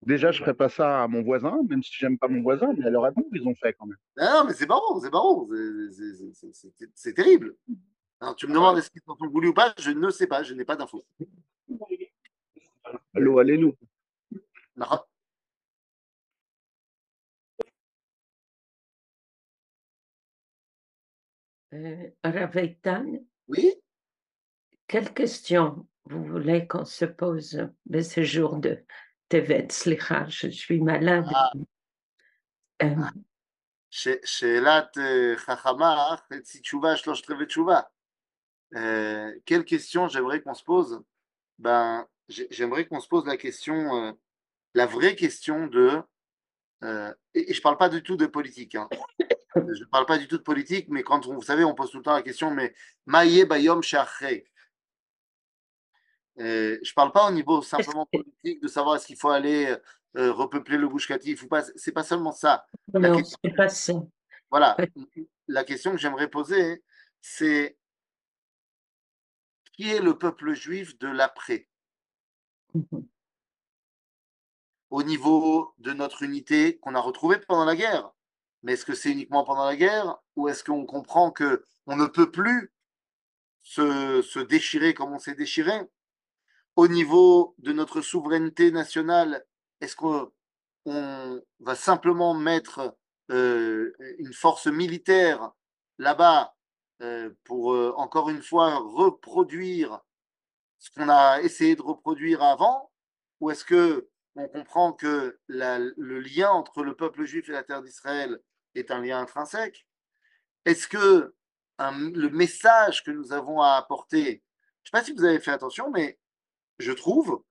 [0.02, 2.86] Déjà, je ferais pas ça à mon voisin, même si j'aime pas mon voisin, mais
[2.86, 3.98] alors à nous, ils ont fait quand même.
[4.18, 5.48] Non, mais c'est pas bon, c'est pas bon.
[6.96, 7.56] C'est terrible.
[8.22, 10.54] Alors, tu me demandes est-ce qu'ils sont voulu ou pas Je ne sais pas, je
[10.54, 11.04] n'ai pas d'infos
[13.15, 13.75] Allô, allez-nous.
[21.73, 22.11] Euh,
[23.49, 23.75] oui
[24.87, 28.85] Quelle question vous voulez qu'on se pose de ce jour de
[29.29, 31.27] Tevet Slicha Je suis malade.
[31.35, 31.53] Ah.
[32.83, 32.95] Euh,
[34.25, 34.99] שאלת
[35.37, 37.81] חכמה, חצי תשובה, שלושת רבעי תשובה.
[39.47, 41.01] Quelle question j'aimerais qu'on se pose
[41.59, 44.12] ben, J'aimerais qu'on se pose la question, euh,
[44.74, 46.02] la vraie question de.
[46.84, 48.76] Euh, et, je ne parle pas du tout de politique.
[48.76, 48.88] Hein.
[49.56, 51.98] je ne parle pas du tout de politique, mais quand vous savez, on pose tout
[51.98, 52.74] le temps la question, mais
[53.06, 54.46] Maïe Bayom Shachrei.
[56.38, 59.76] je ne parle pas au niveau simplement politique de savoir est-ce qu'il faut aller
[60.18, 61.64] euh, repeupler le bouche ou pas.
[61.76, 62.66] C'est pas seulement ça.
[62.94, 63.94] Non, c'est pas ça.
[64.50, 64.76] Voilà.
[65.48, 66.84] La question que j'aimerais poser,
[67.22, 67.78] c'est
[69.74, 71.69] qui est le peuple juif de l'après?
[72.74, 73.08] Mhm.
[74.90, 78.12] Au niveau de notre unité qu'on a retrouvée pendant la guerre.
[78.64, 82.08] Mais est-ce que c'est uniquement pendant la guerre ou est-ce qu'on comprend que on ne
[82.08, 82.74] peut plus
[83.62, 85.80] se, déchirer comme on s'est déchiré?
[86.76, 89.46] Au niveau de notre souveraineté nationale
[89.82, 90.32] est-ce qu'on
[91.60, 92.96] va simplement mettre
[93.32, 95.52] euh, une force militaire
[95.98, 96.56] là-bas
[97.02, 100.02] euh, pour, euh, encore une fois, reproduire
[100.80, 102.92] ce qu'on a essayé de reproduire avant
[103.40, 107.82] Ou est-ce que on comprend que le lien entre le peuple juif et la terre
[107.82, 108.40] d'Israël
[108.76, 109.86] est un lien intrinsèque?
[110.66, 111.34] Est-ce que
[111.80, 115.52] le message que nous avons à apporter, je ne sais pas si vous avez fait
[115.52, 116.20] attention, mais
[116.80, 117.44] je trouve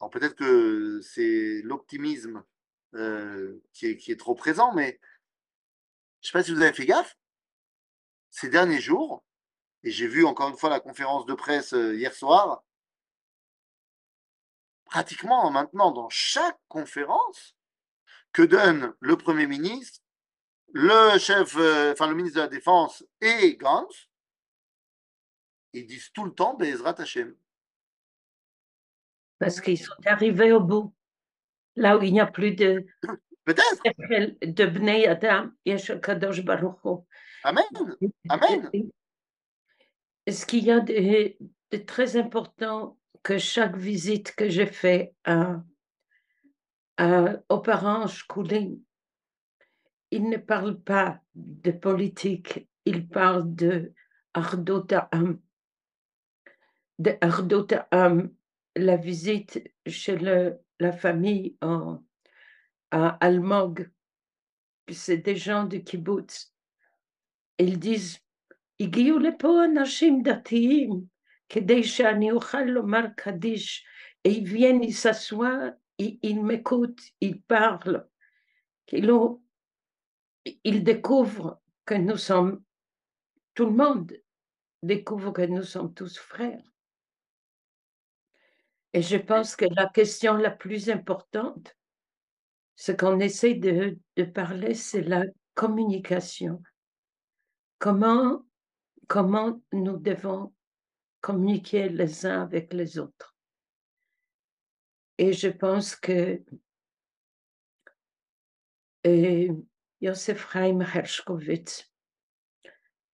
[0.00, 2.44] alors peut-être que c'est l'optimisme
[2.94, 5.00] euh, qui, est, trop présent, mais
[6.20, 7.16] je ne sais pas si vous avez fait gaffe.
[8.30, 9.24] Ces derniers jours,
[9.82, 12.64] et j'ai vu encore une fois la conférence de presse euh, hier soir,
[14.84, 17.56] pratiquement maintenant dans chaque conférence
[18.32, 20.00] que donne le Premier ministre,
[20.72, 24.08] le chef, euh, enfin le ministre de la Défense et Gantz,
[25.72, 27.34] ils disent tout le temps Bezrat Hashem.
[29.38, 30.94] Parce qu'ils sont arrivés au bout.
[31.76, 32.86] Là où il n'y a plus de.
[33.44, 33.82] Peut-être.
[34.42, 35.50] De Bnei Adam,
[36.02, 36.78] Kadosh Baruch
[37.44, 37.64] Amen.
[38.28, 38.70] Amen.
[40.28, 40.72] Ce qu'il y
[41.86, 45.62] très important que chaque visite que j'ai fait à,
[46.96, 48.80] à, aux parents Shkulim,
[50.10, 53.92] ils ne parlent pas de politique, ils parlent de
[54.34, 55.40] Ardota Am.
[56.98, 57.10] De
[58.76, 60.18] la visite chez
[60.78, 62.02] la famille en,
[62.90, 63.90] à Almog,
[64.90, 66.54] c'est des gens du kibbutz.
[67.58, 68.20] Ils disent,
[68.79, 70.89] הגיעו לפה אנשים דתיים
[71.49, 73.85] כדי שאני אוכל לומר קדיש.
[74.23, 78.07] Et ils viennent, ils s'assoient, ils, ils m'écoutent, ils parlent.
[78.91, 79.09] Ils,
[80.63, 82.63] ils découvrent que nous sommes,
[83.55, 84.13] tout le monde
[84.83, 86.63] découvre que nous sommes tous frères.
[88.93, 91.77] Et je pense que la question la plus importante,
[92.75, 93.97] ce qu'on essaie de,
[94.33, 95.23] parler, c'est la
[95.53, 96.61] communication.
[97.79, 98.43] Comment,
[99.06, 100.54] Comment nous devons
[101.20, 103.36] communiquer les uns avec les autres.
[105.18, 106.42] Et je pense que
[109.04, 109.50] et
[110.00, 111.92] Yosef Chaim Hershkovitz,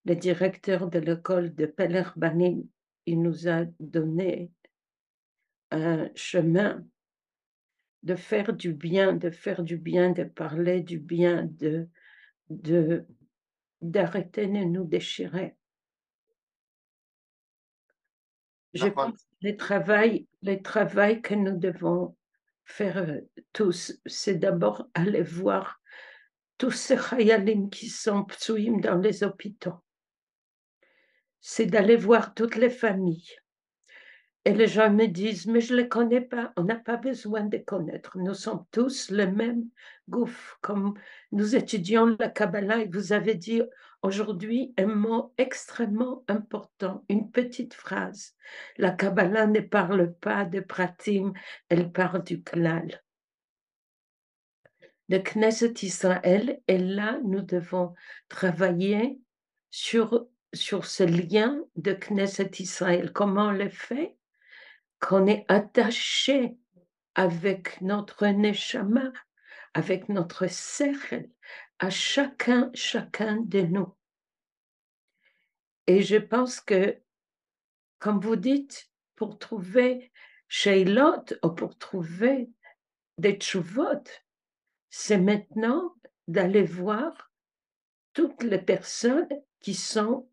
[0.06, 2.66] le directeur de l'école de Pelerbanim,
[3.04, 4.50] il nous a donné
[5.70, 6.82] un chemin
[8.02, 11.88] de faire du bien, de faire du bien, de parler du bien, de
[13.80, 15.56] d'arrêter de, nous déchirer.
[18.74, 22.16] Je pense que le travail, le travail que nous devons
[22.64, 23.20] faire euh,
[23.52, 25.80] tous, c'est d'abord aller voir
[26.58, 29.82] tous ces chayalim qui sont psuim dans les hôpitaux.
[31.40, 33.36] C'est d'aller voir toutes les familles.
[34.44, 37.44] Et les gens me disent, mais je ne les connais pas, on n'a pas besoin
[37.44, 38.18] de connaître.
[38.18, 39.68] Nous sommes tous le même
[40.08, 40.58] gouffre.
[40.60, 40.94] Comme
[41.30, 43.62] nous étudions la Kabbalah et vous avez dit
[44.02, 48.34] aujourd'hui un mot extrêmement important, une petite phrase.
[48.78, 51.32] La Kabbalah ne parle pas de pratim,
[51.68, 53.00] elle parle du klal.
[55.08, 57.94] Le Knesset Israël, et là, nous devons
[58.28, 59.20] travailler
[59.70, 63.12] sur, sur ce lien de Knesset Israël.
[63.12, 64.16] Comment on le fait?
[65.02, 66.56] Qu'on est attaché
[67.16, 69.12] avec notre neshama,
[69.74, 71.28] avec notre cercle,
[71.80, 73.92] à chacun, chacun de nous.
[75.88, 76.96] Et je pense que,
[77.98, 80.12] comme vous dites, pour trouver
[80.46, 82.50] Shailot ou pour trouver
[83.18, 84.04] des Tchouvot,
[84.88, 85.96] c'est maintenant
[86.28, 87.32] d'aller voir
[88.12, 89.28] toutes les personnes
[89.60, 90.28] qui sont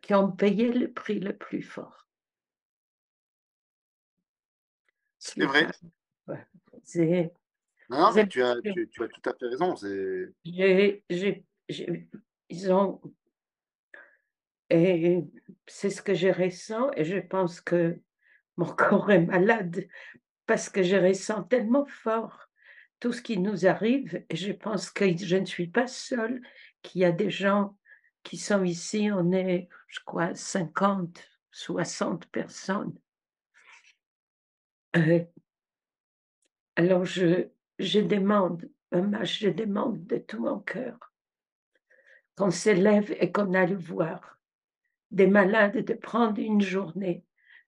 [0.00, 2.03] qui ont payé le prix le plus fort.
[5.24, 5.66] C'est vrai.
[6.82, 7.32] C'est
[7.90, 9.74] non, mais tu as, tu, tu as, tout à fait raison.
[12.48, 13.00] ils ont.
[14.70, 15.22] Et
[15.66, 18.00] c'est ce que je ressens, et je pense que
[18.56, 19.86] mon corps est malade
[20.46, 22.48] parce que je ressens tellement fort
[23.00, 26.40] tout ce qui nous arrive, et je pense que je ne suis pas seule,
[26.82, 27.76] qu'il y a des gens
[28.22, 32.94] qui sont ici, on est, je crois, 50, 60 personnes.
[34.96, 35.24] Euh,
[36.76, 40.98] alors je, je demande, je demande de tout mon cœur
[42.36, 44.38] qu'on s'élève et qu'on aille voir
[45.10, 47.24] des malades, de prendre une journée,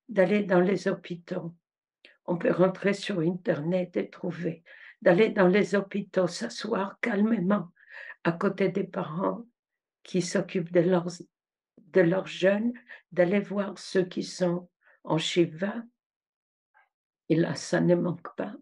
[0.08, 1.54] d'aller dans les hôpitaux.
[2.24, 4.64] On peut rentrer sur Internet et trouver,
[5.00, 7.70] d'aller dans les hôpitaux, s'asseoir calmement
[8.24, 9.44] à côté des parents
[10.02, 11.08] qui s'occupent de leurs,
[11.78, 12.72] de leurs jeunes,
[13.12, 14.68] d'aller voir ceux qui sont
[15.04, 15.74] en Shiva.
[17.28, 18.54] Et là, ça ne manque pas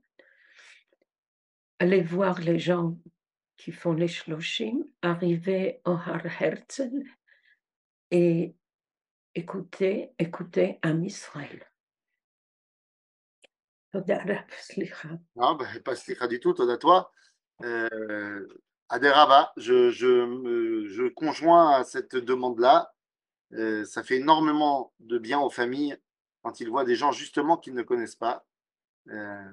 [1.78, 2.96] aller voir les gens
[3.56, 7.02] qui font les shloshim, arriver au Har Herzl
[8.10, 8.54] et
[9.34, 11.70] écouter, écouter un Israël.
[15.36, 17.12] Non, ben, pas slicha du tout, toda toi.
[17.62, 18.46] Euh,
[19.56, 22.92] je, je, je conjoins à cette demande-là.
[23.52, 25.96] Euh, ça fait énormément de bien aux familles
[26.42, 28.44] quand ils voient des gens justement qu'ils ne connaissent pas.
[29.08, 29.52] Euh,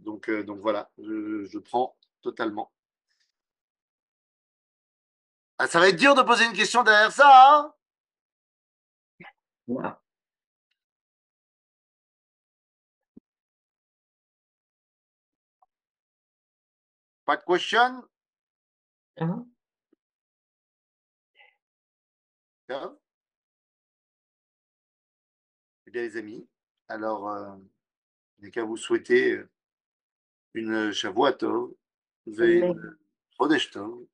[0.00, 2.72] donc, euh, donc voilà, je, prends totalement.
[5.58, 7.74] Ah, ça va être dur de poser une question derrière ça, hein?
[17.24, 18.02] Pas de question?
[19.18, 19.46] Hein?
[25.86, 26.48] Eh bien, les amis,
[26.88, 27.56] alors, euh,
[28.40, 29.48] dès qu'à vous souhaiter euh,
[30.54, 31.72] une Shavuot Tov,
[32.26, 32.98] une
[33.36, 34.06] Chodesh Tov.